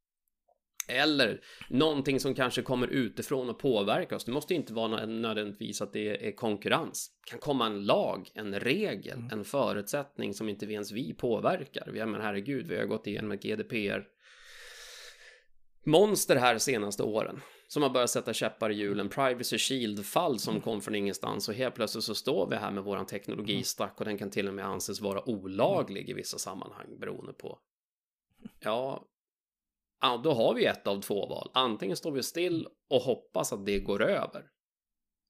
Eller 0.89 1.41
någonting 1.69 2.21
som 2.21 2.35
kanske 2.35 2.63
kommer 2.63 2.87
utifrån 2.87 3.51
och 3.51 3.59
påverkar 3.59 4.17
oss. 4.17 4.25
Det 4.25 4.33
måste 4.33 4.55
inte 4.55 4.73
vara 4.73 5.07
nödvändigtvis 5.07 5.83
att 5.83 5.93
det 5.93 6.29
är 6.29 6.33
konkurrens. 6.33 7.11
Det 7.25 7.31
kan 7.31 7.41
komma 7.41 7.67
en 7.67 7.85
lag, 7.85 8.31
en 8.35 8.61
regel, 8.61 9.19
mm. 9.19 9.31
en 9.33 9.45
förutsättning 9.45 10.35
som 10.35 10.49
inte 10.49 10.67
ens 10.67 10.93
vi 10.93 11.15
påverkar. 11.15 11.91
Vi 11.93 12.07
men 12.07 12.21
herregud, 12.21 12.67
vi 12.67 12.79
har 12.79 12.85
gått 12.85 13.07
igenom 13.07 13.33
ett 13.33 13.43
GDPR 13.43 14.07
monster 15.85 16.37
här 16.37 16.59
senaste 16.59 17.03
åren 17.03 17.41
som 17.69 17.83
har 17.83 17.91
börjat 17.91 18.11
sätta 18.11 18.33
käppar 18.33 18.71
i 18.71 18.75
hjulen. 18.75 19.09
Privacy 19.09 19.59
Shield-fall 19.59 20.39
som 20.39 20.51
mm. 20.51 20.63
kom 20.63 20.81
från 20.81 20.95
ingenstans 20.95 21.49
och 21.49 21.55
helt 21.55 21.75
plötsligt 21.75 22.05
så 22.05 22.15
står 22.15 22.51
vi 22.51 22.57
här 22.57 22.71
med 22.71 22.85
våran 22.85 23.07
teknologistack 23.07 23.95
och 23.99 24.05
den 24.05 24.19
kan 24.19 24.31
till 24.31 24.49
och 24.49 24.55
med 24.55 24.67
anses 24.67 25.01
vara 25.01 25.29
olaglig 25.29 26.09
i 26.09 26.13
vissa 26.13 26.39
sammanhang 26.39 26.99
beroende 26.99 27.33
på. 27.33 27.59
Ja, 28.43 28.51
ja, 28.61 29.07
då 30.01 30.33
har 30.33 30.55
vi 30.55 30.67
ett 30.67 30.87
av 30.87 31.01
två 31.01 31.27
val. 31.27 31.51
Antingen 31.55 31.97
står 31.97 32.13
vi 32.13 32.23
still 32.23 32.69
och 32.91 33.03
hoppas 33.03 33.53
att 33.53 33.67
det 33.67 33.81
går 33.81 34.03
över. 34.03 34.51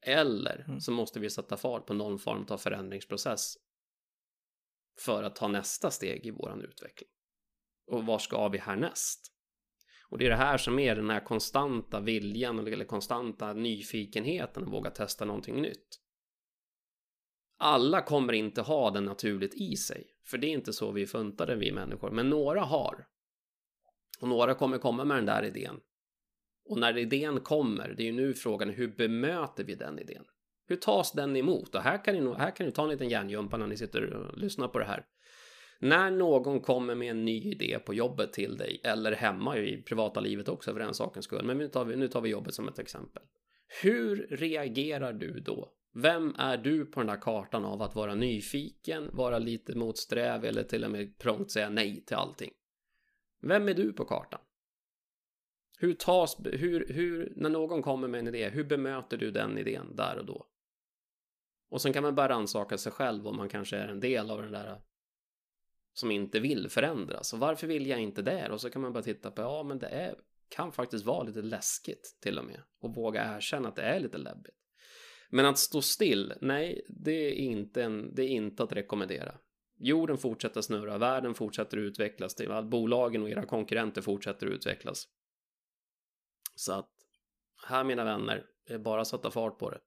Eller 0.06 0.64
mm. 0.68 0.80
så 0.80 0.92
måste 0.92 1.20
vi 1.20 1.30
sätta 1.30 1.56
fart 1.56 1.86
på 1.86 1.94
någon 1.94 2.18
form 2.18 2.46
av 2.48 2.58
förändringsprocess 2.58 3.54
för 5.00 5.22
att 5.22 5.36
ta 5.36 5.48
nästa 5.48 5.90
steg 5.90 6.26
i 6.26 6.30
våran 6.30 6.62
utveckling. 6.62 7.08
Och 7.86 8.06
var 8.06 8.18
ska 8.18 8.48
vi 8.48 8.58
härnäst? 8.58 9.32
Och 10.10 10.18
det 10.18 10.26
är 10.26 10.30
det 10.30 10.36
här 10.36 10.58
som 10.58 10.78
är 10.78 10.96
den 10.96 11.10
här 11.10 11.24
konstanta 11.24 12.00
viljan 12.00 12.58
eller 12.58 12.84
konstanta 12.84 13.52
nyfikenheten 13.52 14.62
att 14.62 14.72
våga 14.72 14.90
testa 14.90 15.24
någonting 15.24 15.62
nytt. 15.62 16.00
Alla 17.58 18.02
kommer 18.02 18.32
inte 18.32 18.62
ha 18.62 18.90
den 18.90 19.04
naturligt 19.04 19.54
i 19.54 19.76
sig, 19.76 20.06
för 20.24 20.38
det 20.38 20.46
är 20.46 20.52
inte 20.52 20.72
så 20.72 20.92
vi 20.92 21.02
är 21.02 21.06
funtade 21.06 21.56
vi 21.56 21.72
människor, 21.72 22.10
men 22.10 22.30
några 22.30 22.60
har. 22.60 23.06
Och 24.20 24.28
några 24.28 24.54
kommer 24.54 24.78
komma 24.78 25.04
med 25.04 25.16
den 25.16 25.26
där 25.26 25.44
idén. 25.44 25.80
Och 26.64 26.78
när 26.78 26.98
idén 26.98 27.40
kommer, 27.40 27.94
det 27.96 28.02
är 28.02 28.04
ju 28.04 28.12
nu 28.12 28.34
frågan 28.34 28.70
hur 28.70 28.88
bemöter 28.88 29.64
vi 29.64 29.74
den 29.74 29.98
idén? 29.98 30.24
Hur 30.66 30.76
tas 30.76 31.12
den 31.12 31.36
emot? 31.36 31.74
Och 31.74 31.82
här 31.82 32.04
kan 32.04 32.14
ni, 32.14 32.34
här 32.34 32.56
kan 32.56 32.66
ni 32.66 32.72
ta 32.72 32.82
en 32.82 32.88
liten 32.88 33.08
hjärngympa 33.08 33.56
när 33.56 33.66
ni 33.66 33.76
sitter 33.76 34.14
och 34.14 34.38
lyssnar 34.38 34.68
på 34.68 34.78
det 34.78 34.84
här. 34.84 35.04
När 35.80 36.10
någon 36.10 36.60
kommer 36.60 36.94
med 36.94 37.10
en 37.10 37.24
ny 37.24 37.42
idé 37.42 37.78
på 37.78 37.94
jobbet 37.94 38.32
till 38.32 38.56
dig, 38.56 38.80
eller 38.84 39.12
hemma 39.12 39.58
i 39.58 39.82
privata 39.82 40.20
livet 40.20 40.48
också 40.48 40.72
för 40.72 40.80
den 40.80 40.94
sakens 40.94 41.24
skull, 41.24 41.44
men 41.44 41.58
nu 41.58 41.68
tar, 41.68 41.84
vi, 41.84 41.96
nu 41.96 42.08
tar 42.08 42.20
vi 42.20 42.28
jobbet 42.28 42.54
som 42.54 42.68
ett 42.68 42.78
exempel. 42.78 43.22
Hur 43.82 44.26
reagerar 44.30 45.12
du 45.12 45.40
då? 45.40 45.72
Vem 45.94 46.34
är 46.38 46.56
du 46.56 46.86
på 46.86 47.00
den 47.00 47.06
där 47.06 47.20
kartan 47.20 47.64
av 47.64 47.82
att 47.82 47.94
vara 47.94 48.14
nyfiken, 48.14 49.10
vara 49.12 49.38
lite 49.38 49.74
motsträvig 49.74 50.48
eller 50.48 50.62
till 50.62 50.84
och 50.84 50.90
med 50.90 51.18
prompt 51.18 51.50
säga 51.50 51.70
nej 51.70 52.04
till 52.04 52.16
allting? 52.16 52.50
Vem 53.40 53.68
är 53.68 53.74
du 53.74 53.92
på 53.92 54.04
kartan? 54.04 54.40
Hur 55.78 55.94
tas, 55.94 56.36
hur, 56.44 56.92
hur, 56.92 57.32
när 57.36 57.50
någon 57.50 57.82
kommer 57.82 58.08
med 58.08 58.20
en 58.20 58.28
idé, 58.28 58.48
hur 58.48 58.64
bemöter 58.64 59.16
du 59.16 59.30
den 59.30 59.58
idén 59.58 59.96
där 59.96 60.18
och 60.18 60.26
då? 60.26 60.46
Och 61.70 61.82
sen 61.82 61.92
kan 61.92 62.02
man 62.02 62.14
bara 62.14 62.28
rannsaka 62.28 62.78
sig 62.78 62.92
själv 62.92 63.26
om 63.26 63.36
man 63.36 63.48
kanske 63.48 63.76
är 63.76 63.88
en 63.88 64.00
del 64.00 64.30
av 64.30 64.42
den 64.42 64.52
där 64.52 64.70
äh, 64.70 64.76
som 65.92 66.10
inte 66.10 66.40
vill 66.40 66.68
förändras. 66.68 67.32
Och 67.32 67.38
varför 67.38 67.66
vill 67.66 67.86
jag 67.86 68.00
inte 68.00 68.22
det? 68.22 68.50
Och 68.50 68.60
så 68.60 68.70
kan 68.70 68.82
man 68.82 68.92
bara 68.92 69.02
titta 69.02 69.30
på, 69.30 69.42
ja 69.42 69.62
men 69.62 69.78
det 69.78 69.86
är, 69.86 70.14
kan 70.48 70.72
faktiskt 70.72 71.04
vara 71.04 71.22
lite 71.22 71.42
läskigt 71.42 72.18
till 72.22 72.38
och 72.38 72.44
med. 72.44 72.62
Och 72.80 72.94
våga 72.94 73.36
erkänna 73.36 73.68
att 73.68 73.76
det 73.76 73.82
är 73.82 74.00
lite 74.00 74.18
läbbigt. 74.18 74.56
Men 75.30 75.46
att 75.46 75.58
stå 75.58 75.82
still, 75.82 76.32
nej, 76.40 76.86
det 76.88 77.12
är 77.12 77.32
inte, 77.32 77.82
en, 77.82 78.14
det 78.14 78.22
är 78.22 78.28
inte 78.28 78.62
att 78.62 78.72
rekommendera. 78.72 79.38
Jorden 79.82 80.18
fortsätter 80.18 80.60
snurra, 80.60 80.98
världen 80.98 81.34
fortsätter 81.34 81.76
utvecklas, 81.76 82.36
bolagen 82.64 83.22
och 83.22 83.30
era 83.30 83.46
konkurrenter 83.46 84.02
fortsätter 84.02 84.46
utvecklas. 84.46 85.08
Så 86.54 86.72
att 86.72 86.90
här 87.66 87.84
mina 87.84 88.04
vänner, 88.04 88.46
det 88.66 88.74
är 88.74 88.78
bara 88.78 89.00
att 89.00 89.08
sätta 89.08 89.30
fart 89.30 89.58
på 89.58 89.70
det. 89.70 89.80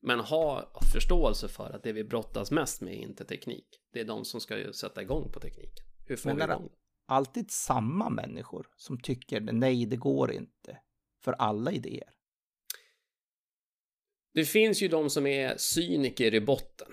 Men 0.00 0.20
ha 0.20 0.72
förståelse 0.92 1.48
för 1.48 1.70
att 1.70 1.82
det 1.82 1.92
vi 1.92 2.04
brottas 2.04 2.50
mest 2.50 2.80
med 2.80 2.94
är 2.94 2.98
inte 2.98 3.24
teknik. 3.24 3.66
Det 3.92 4.00
är 4.00 4.04
de 4.04 4.24
som 4.24 4.40
ska 4.40 4.72
sätta 4.72 5.02
igång 5.02 5.32
på 5.32 5.40
tekniken. 5.40 5.84
Hur 6.06 6.16
får 6.16 6.28
Men 6.28 6.36
vi 6.36 6.42
igång 6.42 6.70
alltid 7.06 7.50
samma 7.50 8.10
människor 8.10 8.66
som 8.76 9.00
tycker 9.00 9.40
nej, 9.40 9.86
det 9.86 9.96
går 9.96 10.32
inte 10.32 10.78
för 11.24 11.32
alla 11.32 11.72
idéer? 11.72 12.10
Det 14.34 14.44
finns 14.44 14.82
ju 14.82 14.88
de 14.88 15.10
som 15.10 15.26
är 15.26 15.56
cyniker 15.56 16.34
i 16.34 16.40
botten 16.40 16.88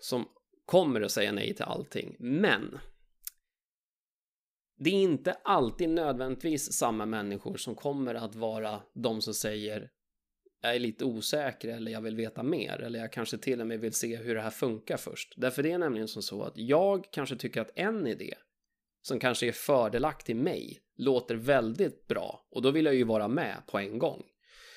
som 0.00 0.28
kommer 0.64 1.00
att 1.00 1.12
säga 1.12 1.32
nej 1.32 1.54
till 1.54 1.64
allting. 1.64 2.16
Men 2.18 2.78
det 4.78 4.90
är 4.90 5.02
inte 5.02 5.32
alltid 5.32 5.88
nödvändigtvis 5.88 6.72
samma 6.72 7.06
människor 7.06 7.56
som 7.56 7.74
kommer 7.74 8.14
att 8.14 8.34
vara 8.34 8.82
de 8.94 9.20
som 9.20 9.34
säger 9.34 9.90
jag 10.64 10.74
är 10.74 10.78
lite 10.78 11.04
osäker 11.04 11.68
eller 11.68 11.92
jag 11.92 12.00
vill 12.00 12.16
veta 12.16 12.42
mer 12.42 12.80
eller 12.80 12.98
jag 12.98 13.12
kanske 13.12 13.38
till 13.38 13.60
och 13.60 13.66
med 13.66 13.80
vill 13.80 13.92
se 13.92 14.16
hur 14.16 14.34
det 14.34 14.40
här 14.40 14.50
funkar 14.50 14.96
först. 14.96 15.34
Därför 15.36 15.62
det 15.62 15.72
är 15.72 15.78
nämligen 15.78 16.08
som 16.08 16.22
så 16.22 16.42
att 16.42 16.52
jag 16.56 17.12
kanske 17.12 17.36
tycker 17.36 17.60
att 17.60 17.70
en 17.74 18.06
idé 18.06 18.34
som 19.02 19.18
kanske 19.18 19.48
är 19.48 19.52
fördelaktig 19.52 20.36
mig 20.36 20.80
låter 20.96 21.34
väldigt 21.34 22.06
bra 22.06 22.46
och 22.50 22.62
då 22.62 22.70
vill 22.70 22.84
jag 22.84 22.94
ju 22.94 23.04
vara 23.04 23.28
med 23.28 23.62
på 23.66 23.78
en 23.78 23.98
gång. 23.98 24.22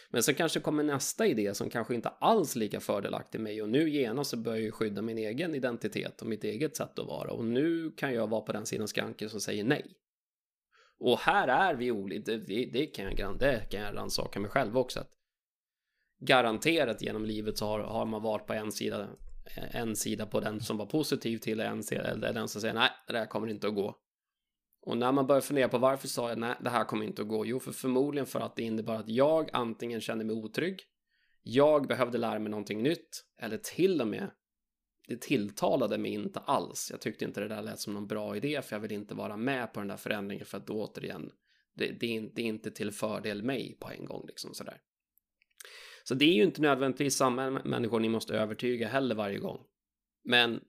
Men 0.09 0.23
sen 0.23 0.35
kanske 0.35 0.59
kommer 0.59 0.83
nästa 0.83 1.25
idé 1.25 1.53
som 1.53 1.69
kanske 1.69 1.95
inte 1.95 2.09
alls 2.09 2.55
lika 2.55 2.79
fördelaktig 2.79 3.41
mig 3.41 3.61
och 3.61 3.69
nu 3.69 3.89
genast 3.89 4.29
så 4.29 4.37
börjar 4.37 4.61
jag 4.61 4.73
skydda 4.73 5.01
min 5.01 5.17
egen 5.17 5.55
identitet 5.55 6.21
och 6.21 6.27
mitt 6.27 6.43
eget 6.43 6.75
sätt 6.75 6.99
att 6.99 7.07
vara 7.07 7.31
och 7.31 7.45
nu 7.45 7.91
kan 7.91 8.13
jag 8.13 8.27
vara 8.27 8.41
på 8.41 8.51
den 8.51 8.65
sidan 8.65 8.87
skranken 8.87 9.29
som 9.29 9.41
säger 9.41 9.63
nej. 9.63 9.95
Och 10.99 11.19
här 11.19 11.47
är 11.47 11.75
vi 11.75 11.91
olika, 11.91 12.31
det, 12.31 12.69
det, 12.73 12.85
kan 12.85 13.15
jag, 13.17 13.39
det 13.39 13.69
kan 13.71 13.81
jag 13.81 13.95
rannsaka 13.95 14.39
mig 14.39 14.51
själv 14.51 14.77
också. 14.77 14.99
Att 14.99 15.11
garanterat 16.19 17.01
genom 17.01 17.25
livet 17.25 17.57
så 17.57 17.65
har, 17.65 17.79
har 17.79 18.05
man 18.05 18.21
varit 18.21 18.47
på 18.47 18.53
en 18.53 18.71
sida 18.71 19.07
en 19.55 19.95
sida 19.95 20.25
på 20.25 20.39
den 20.39 20.59
som 20.59 20.77
var 20.77 20.85
positiv 20.85 21.37
till 21.37 21.59
en 21.59 21.83
sida, 21.83 22.03
eller 22.03 22.33
den 22.33 22.47
som 22.47 22.61
säger 22.61 22.73
nej, 22.73 22.89
det 23.07 23.17
här 23.17 23.25
kommer 23.25 23.47
inte 23.47 23.67
att 23.67 23.75
gå. 23.75 23.95
Och 24.87 24.97
när 24.97 25.11
man 25.11 25.27
börjar 25.27 25.41
fundera 25.41 25.69
på 25.69 25.77
varför 25.77 26.07
sa 26.07 26.29
jag 26.29 26.37
nej, 26.37 26.55
det 26.59 26.69
här 26.69 26.85
kommer 26.85 27.05
inte 27.05 27.21
att 27.21 27.27
gå? 27.27 27.45
Jo, 27.45 27.59
för 27.59 27.71
förmodligen 27.71 28.25
för 28.25 28.39
att 28.39 28.55
det 28.55 28.63
innebar 28.63 28.95
att 28.95 29.09
jag 29.09 29.49
antingen 29.53 30.01
kände 30.01 30.25
mig 30.25 30.35
otrygg, 30.35 30.81
jag 31.43 31.87
behövde 31.87 32.17
lära 32.17 32.39
mig 32.39 32.49
någonting 32.49 32.83
nytt, 32.83 33.23
eller 33.37 33.57
till 33.57 34.01
och 34.01 34.07
med 34.07 34.31
det 35.07 35.21
tilltalade 35.21 35.97
mig 35.97 36.11
inte 36.11 36.39
alls. 36.39 36.87
Jag 36.91 37.01
tyckte 37.01 37.25
inte 37.25 37.39
det 37.39 37.47
där 37.47 37.61
lät 37.61 37.79
som 37.79 37.93
någon 37.93 38.07
bra 38.07 38.37
idé, 38.37 38.61
för 38.61 38.75
jag 38.75 38.81
vill 38.81 38.91
inte 38.91 39.15
vara 39.15 39.37
med 39.37 39.73
på 39.73 39.79
den 39.79 39.87
där 39.87 39.97
förändringen 39.97 40.45
för 40.45 40.57
att 40.57 40.67
då 40.67 40.73
återigen, 40.73 41.31
det, 41.73 41.91
det, 41.99 42.17
är, 42.17 42.29
det 42.33 42.41
är 42.41 42.45
inte 42.45 42.71
till 42.71 42.91
fördel 42.91 43.43
mig 43.43 43.77
på 43.79 43.89
en 43.89 44.05
gång 44.05 44.25
liksom 44.27 44.53
sådär. 44.53 44.81
Så 46.03 46.13
det 46.13 46.25
är 46.25 46.33
ju 46.33 46.43
inte 46.43 46.61
nödvändigtvis 46.61 47.15
samma 47.15 47.49
människor 47.49 47.99
ni 47.99 48.09
måste 48.09 48.37
övertyga 48.37 48.87
heller 48.87 49.15
varje 49.15 49.39
gång. 49.39 49.59
Men 50.23 50.61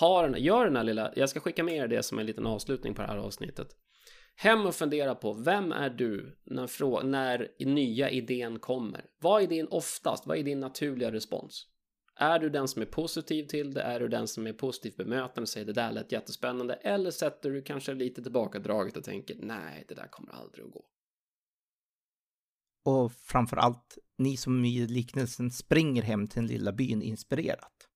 ha 0.00 0.22
den, 0.22 0.42
gör 0.42 0.64
den 0.64 0.76
här 0.76 0.84
lilla, 0.84 1.12
jag 1.16 1.28
ska 1.28 1.40
skicka 1.40 1.64
med 1.64 1.74
er 1.74 1.88
det 1.88 2.02
som 2.02 2.18
en 2.18 2.26
liten 2.26 2.46
avslutning 2.46 2.94
på 2.94 3.02
det 3.02 3.08
här 3.08 3.16
avsnittet. 3.16 3.68
Hem 4.36 4.66
och 4.66 4.74
fundera 4.74 5.14
på, 5.14 5.32
vem 5.32 5.72
är 5.72 5.90
du 5.90 6.38
när, 6.44 7.02
när 7.02 7.64
nya 7.64 8.10
idén 8.10 8.58
kommer? 8.58 9.04
Vad 9.20 9.42
är 9.42 9.46
din 9.46 9.68
oftast, 9.70 10.26
vad 10.26 10.38
är 10.38 10.42
din 10.42 10.60
naturliga 10.60 11.12
respons? 11.12 11.66
Är 12.20 12.38
du 12.38 12.50
den 12.50 12.68
som 12.68 12.82
är 12.82 12.86
positiv 12.86 13.46
till 13.46 13.74
det? 13.74 13.82
Är 13.82 14.00
du 14.00 14.08
den 14.08 14.28
som 14.28 14.46
är 14.46 14.52
positivt 14.52 14.96
bemötande 14.96 15.40
och 15.40 15.48
säger 15.48 15.66
det 15.66 15.72
där 15.72 15.92
lät 15.92 16.12
jättespännande? 16.12 16.74
Eller 16.74 17.10
sätter 17.10 17.50
du 17.50 17.62
kanske 17.62 17.94
lite 17.94 18.22
tillbakadraget 18.22 18.96
och 18.96 19.04
tänker 19.04 19.36
nej, 19.38 19.84
det 19.88 19.94
där 19.94 20.08
kommer 20.10 20.32
aldrig 20.32 20.64
att 20.64 20.72
gå? 20.72 20.84
Och 22.84 23.12
framför 23.12 23.56
allt, 23.56 23.98
ni 24.18 24.36
som 24.36 24.64
i 24.64 24.86
liknelsen 24.86 25.50
springer 25.50 26.02
hem 26.02 26.26
till 26.26 26.42
den 26.42 26.46
lilla 26.46 26.72
byn 26.72 27.02
inspirerat. 27.02 27.87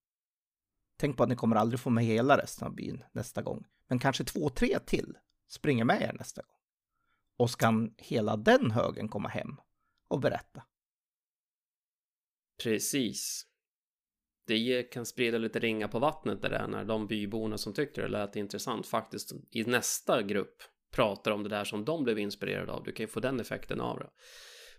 Tänk 1.03 1.17
på 1.17 1.23
att 1.23 1.29
ni 1.29 1.37
kommer 1.37 1.57
aldrig 1.57 1.81
få 1.81 1.91
med 1.91 2.05
hela 2.05 2.39
resten 2.39 2.67
av 2.69 2.75
byn 2.75 3.05
nästa 3.13 3.43
gång. 3.43 3.65
Men 3.89 3.99
kanske 3.99 4.25
två, 4.25 4.49
tre 4.49 4.79
till 4.79 5.19
springer 5.49 5.85
med 5.85 6.03
er 6.03 6.13
nästa 6.19 6.43
gång. 6.43 6.57
Och 7.37 7.51
så 7.51 7.59
kan 7.59 7.95
hela 7.99 8.37
den 8.37 8.71
högen 8.71 9.09
komma 9.09 9.29
hem 9.29 9.57
och 10.09 10.21
berätta. 10.21 10.63
Precis. 12.63 13.47
Det 14.47 14.83
kan 14.83 15.07
sprida 15.07 15.39
lite 15.39 15.59
ringa 15.59 15.89
på 15.89 15.99
vattnet 15.99 16.43
det 16.43 16.49
där 16.49 16.69
när 16.69 16.85
de 16.85 17.07
byborna 17.07 17.59
som 17.59 17.73
tyckte 17.73 18.01
det 18.01 18.09
lät 18.09 18.37
intressant 18.37 18.87
faktiskt 18.87 19.33
i 19.51 19.65
nästa 19.65 20.23
grupp 20.23 20.63
pratar 20.93 21.31
om 21.31 21.43
det 21.43 21.49
där 21.49 21.65
som 21.65 21.85
de 21.85 22.05
blev 22.05 22.19
inspirerade 22.19 22.73
av. 22.73 22.85
Du 22.85 22.93
kan 22.93 23.05
ju 23.05 23.09
få 23.09 23.21
den 23.21 23.41
effekten 23.41 23.81
av 23.81 23.99
det. 23.99 24.11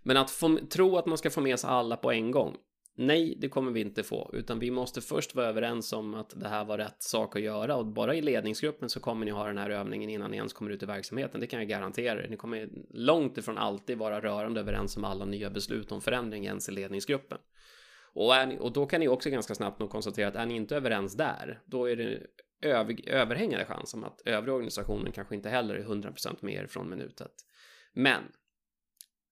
Men 0.02 0.16
att 0.16 0.30
få, 0.30 0.58
tro 0.70 0.96
att 0.96 1.06
man 1.06 1.18
ska 1.18 1.30
få 1.30 1.40
med 1.40 1.60
sig 1.60 1.70
alla 1.70 1.96
på 1.96 2.12
en 2.12 2.30
gång. 2.30 2.56
Nej, 2.96 3.34
det 3.38 3.48
kommer 3.48 3.72
vi 3.72 3.80
inte 3.80 4.02
få, 4.02 4.30
utan 4.32 4.58
vi 4.58 4.70
måste 4.70 5.00
först 5.00 5.34
vara 5.34 5.46
överens 5.46 5.92
om 5.92 6.14
att 6.14 6.40
det 6.40 6.48
här 6.48 6.64
var 6.64 6.78
rätt 6.78 7.02
sak 7.02 7.36
att 7.36 7.42
göra 7.42 7.76
och 7.76 7.86
bara 7.86 8.14
i 8.14 8.22
ledningsgruppen 8.22 8.88
så 8.88 9.00
kommer 9.00 9.26
ni 9.26 9.32
ha 9.32 9.46
den 9.46 9.58
här 9.58 9.70
övningen 9.70 10.10
innan 10.10 10.30
ni 10.30 10.36
ens 10.36 10.52
kommer 10.52 10.70
ut 10.70 10.82
i 10.82 10.86
verksamheten. 10.86 11.40
Det 11.40 11.46
kan 11.46 11.58
jag 11.58 11.68
garantera 11.68 12.22
er. 12.22 12.28
Ni 12.28 12.36
kommer 12.36 12.68
långt 12.90 13.38
ifrån 13.38 13.58
alltid 13.58 13.98
vara 13.98 14.20
rörande 14.20 14.60
överens 14.60 14.96
om 14.96 15.04
alla 15.04 15.24
nya 15.24 15.50
beslut 15.50 15.92
om 15.92 16.00
förändring 16.00 16.44
ens 16.46 16.68
i 16.68 16.72
ledningsgruppen. 16.72 17.38
Och, 18.12 18.48
ni, 18.48 18.58
och 18.60 18.72
då 18.72 18.86
kan 18.86 19.00
ni 19.00 19.08
också 19.08 19.30
ganska 19.30 19.54
snabbt 19.54 19.80
nog 19.80 19.90
konstatera 19.90 20.28
att 20.28 20.36
är 20.36 20.46
ni 20.46 20.56
inte 20.56 20.76
överens 20.76 21.16
där, 21.16 21.62
då 21.64 21.90
är 21.90 21.96
det 21.96 22.20
över, 22.60 23.08
överhängande 23.08 23.64
chans 23.64 23.94
om 23.94 24.04
att 24.04 24.20
övriga 24.24 24.54
organisationen 24.54 25.12
kanske 25.12 25.34
inte 25.34 25.48
heller 25.48 25.74
är 25.74 25.84
100% 25.84 26.36
med 26.40 26.54
er 26.54 26.66
från 26.66 26.90
minutet. 26.90 27.32
Men 27.92 28.22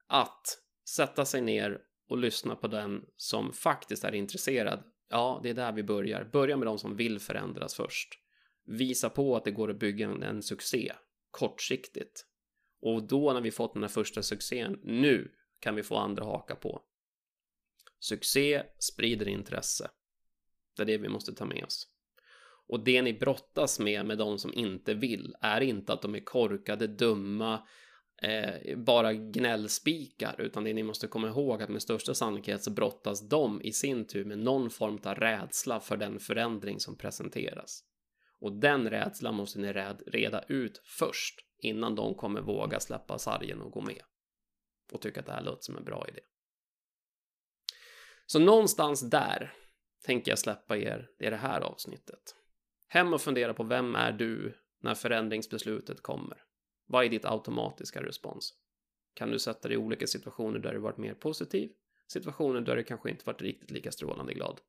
att 0.07 0.59
sätta 0.89 1.25
sig 1.25 1.41
ner 1.41 1.81
och 2.13 2.19
lyssna 2.19 2.57
på 2.57 2.69
den 2.69 3.05
som 3.17 3.53
faktiskt 3.53 4.05
är 4.05 4.15
intresserad. 4.15 4.83
Ja, 5.09 5.41
det 5.43 5.51
är 5.51 5.55
där 5.55 5.73
vi 5.73 5.83
börjar. 5.83 6.25
Börja 6.33 6.57
med 6.57 6.67
de 6.67 6.79
som 6.79 6.97
vill 6.97 7.19
förändras 7.19 7.75
först. 7.75 8.19
Visa 8.65 9.11
på 9.11 9.37
att 9.37 9.45
det 9.45 9.51
går 9.51 9.71
att 9.71 9.79
bygga 9.79 10.09
en, 10.09 10.43
succé 10.43 10.93
kortsiktigt. 11.31 12.27
Och 12.81 13.03
då 13.03 13.33
när 13.33 13.41
vi 13.41 13.51
fått 13.51 13.75
den 13.75 13.83
här 13.83 13.89
första 13.89 14.23
succén, 14.23 14.81
nu 14.83 15.33
kan 15.61 15.75
vi 15.75 15.83
få 15.83 15.97
andra 15.97 16.25
haka 16.25 16.55
på. 16.55 16.83
Succé 17.99 18.63
sprider 18.79 19.29
intresse. 19.29 19.91
Det 20.77 20.83
är 20.83 20.87
det 20.87 20.99
vi 20.99 21.09
måste 21.09 21.33
ta 21.33 21.45
med 21.45 21.65
oss. 21.65 21.89
Och 22.69 22.85
det 22.85 23.03
ni 23.03 23.13
brottas 23.13 23.79
med 23.79 24.07
med 24.07 24.19
de 24.19 24.39
som 24.39 24.55
inte 24.55 24.95
vill 24.95 25.35
är 25.41 25.61
inte 25.61 25.93
att 25.93 26.03
de 26.03 26.15
är 26.15 26.25
korkade, 26.25 26.87
dumma, 26.87 27.67
eh, 28.23 28.77
bara 28.79 29.13
gnällspikar, 29.13 30.41
utan 30.41 30.65
det 30.65 30.73
ni 30.73 30.83
måste 30.83 31.07
komma 31.07 31.29
ihåg 31.29 31.63
att 31.63 31.69
med 31.69 31.83
största 31.83 32.15
sannolikhet 32.15 32.63
så 32.63 32.71
brottas 32.71 33.29
de 33.29 33.63
i 33.63 33.73
sin 33.73 34.07
tur 34.07 34.25
med 34.25 34.39
någon 34.39 34.71
form 34.71 34.99
av 35.05 35.15
rädsla 35.15 35.81
för 35.81 35.97
den 35.97 36.19
förändring 36.19 36.81
som 36.81 36.97
presenteras. 36.97 37.85
Och 38.41 38.53
den 38.53 38.91
rädslan 38.91 39.35
måste 39.35 39.59
ni 39.59 39.73
reda 40.07 40.45
ut 40.49 40.83
först 40.85 41.41
innan 41.59 41.95
de 41.95 42.15
kommer 42.15 42.41
våga 42.41 42.81
släppa 42.81 43.19
sargen 43.19 43.61
och 43.61 43.73
gå 43.73 43.81
med. 43.81 44.03
Och 44.93 45.01
tycka 45.01 45.21
att 45.21 45.27
det 45.27 45.33
här 45.33 45.43
låter 45.43 45.63
som 45.63 45.77
en 45.77 45.85
bra 45.85 46.07
idé. 46.09 46.21
Så 48.27 48.39
någonstans 48.39 49.11
där 49.11 49.53
tänker 50.05 50.31
jag 50.31 50.39
släppa 50.39 50.77
er 50.77 51.09
i 51.19 51.31
det 51.31 51.37
här 51.37 51.61
avsnittet. 51.61 52.37
Hem 52.89 53.15
och 53.15 53.21
fundera 53.21 53.55
på 53.55 53.63
vem 53.63 53.95
är 53.95 54.13
du 54.13 54.59
när 54.81 54.95
förändringsbeslutet 54.95 56.03
kommer? 56.03 56.45
Vad 56.87 57.05
är 57.05 57.09
ditt 57.09 57.25
automatiska 57.25 58.03
respons? 58.03 58.55
Kan 59.15 59.31
du 59.31 59.39
sätta 59.39 59.69
dig 59.69 59.75
i 59.75 59.81
olika 59.81 60.07
situationer 60.07 60.59
där 60.59 60.73
du 60.73 60.79
varit 60.79 60.99
mer 60.99 61.15
positiv? 61.15 61.73
Situationer 62.07 62.61
där 62.61 62.77
du 62.77 62.85
kanske 62.85 63.11
inte 63.11 63.25
varit 63.25 63.43
riktigt 63.43 63.71
lika 63.71 63.93
strålande 63.93 64.35
glad? 64.35 64.61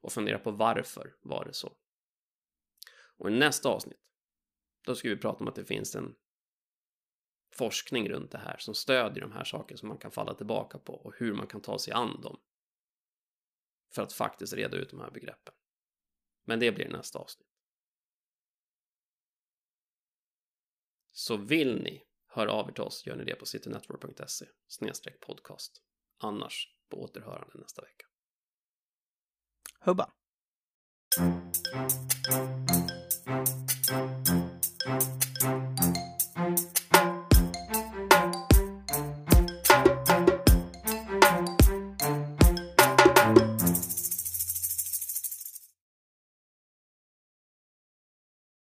Och 0.00 0.12
fundera 0.12 0.38
på 0.38 0.50
varför 0.50 1.16
var 1.20 1.44
det 1.44 1.52
så? 1.52 1.76
Och 3.18 3.30
i 3.30 3.32
nästa 3.32 3.68
avsnitt, 3.68 4.00
då 4.84 4.94
ska 4.94 5.08
vi 5.08 5.16
prata 5.16 5.38
om 5.38 5.48
att 5.48 5.54
det 5.54 5.64
finns 5.64 5.94
en 5.94 6.14
forskning 7.54 8.08
runt 8.08 8.30
det 8.30 8.38
här 8.38 8.56
som 8.58 8.74
stödjer 8.74 9.20
de 9.20 9.32
här 9.32 9.44
sakerna 9.44 9.78
som 9.78 9.88
man 9.88 9.98
kan 9.98 10.10
falla 10.10 10.34
tillbaka 10.34 10.78
på 10.78 10.94
och 10.94 11.14
hur 11.16 11.34
man 11.34 11.46
kan 11.46 11.60
ta 11.60 11.78
sig 11.78 11.92
an 11.92 12.20
dem. 12.20 12.40
För 13.94 14.02
att 14.02 14.12
faktiskt 14.12 14.52
reda 14.52 14.76
ut 14.76 14.90
de 14.90 15.00
här 15.00 15.10
begreppen. 15.10 15.54
Men 16.44 16.60
det 16.60 16.72
blir 16.72 16.88
nästa 16.88 17.18
avsnitt. 17.18 17.55
Så 21.18 21.36
vill 21.36 21.82
ni 21.82 22.02
höra 22.26 22.52
av 22.52 22.68
er 22.68 22.72
till 22.72 22.82
oss 22.82 23.06
gör 23.06 23.16
ni 23.16 23.24
det 23.24 23.34
på 23.34 23.46
citynetwork.se 23.46 24.46
snedstreck 24.68 25.20
podcast. 25.20 25.82
Annars 26.18 26.68
på 26.90 27.02
återhörande 27.02 27.58
nästa 27.58 27.82
vecka. 27.82 28.06
Hubba! 29.80 30.12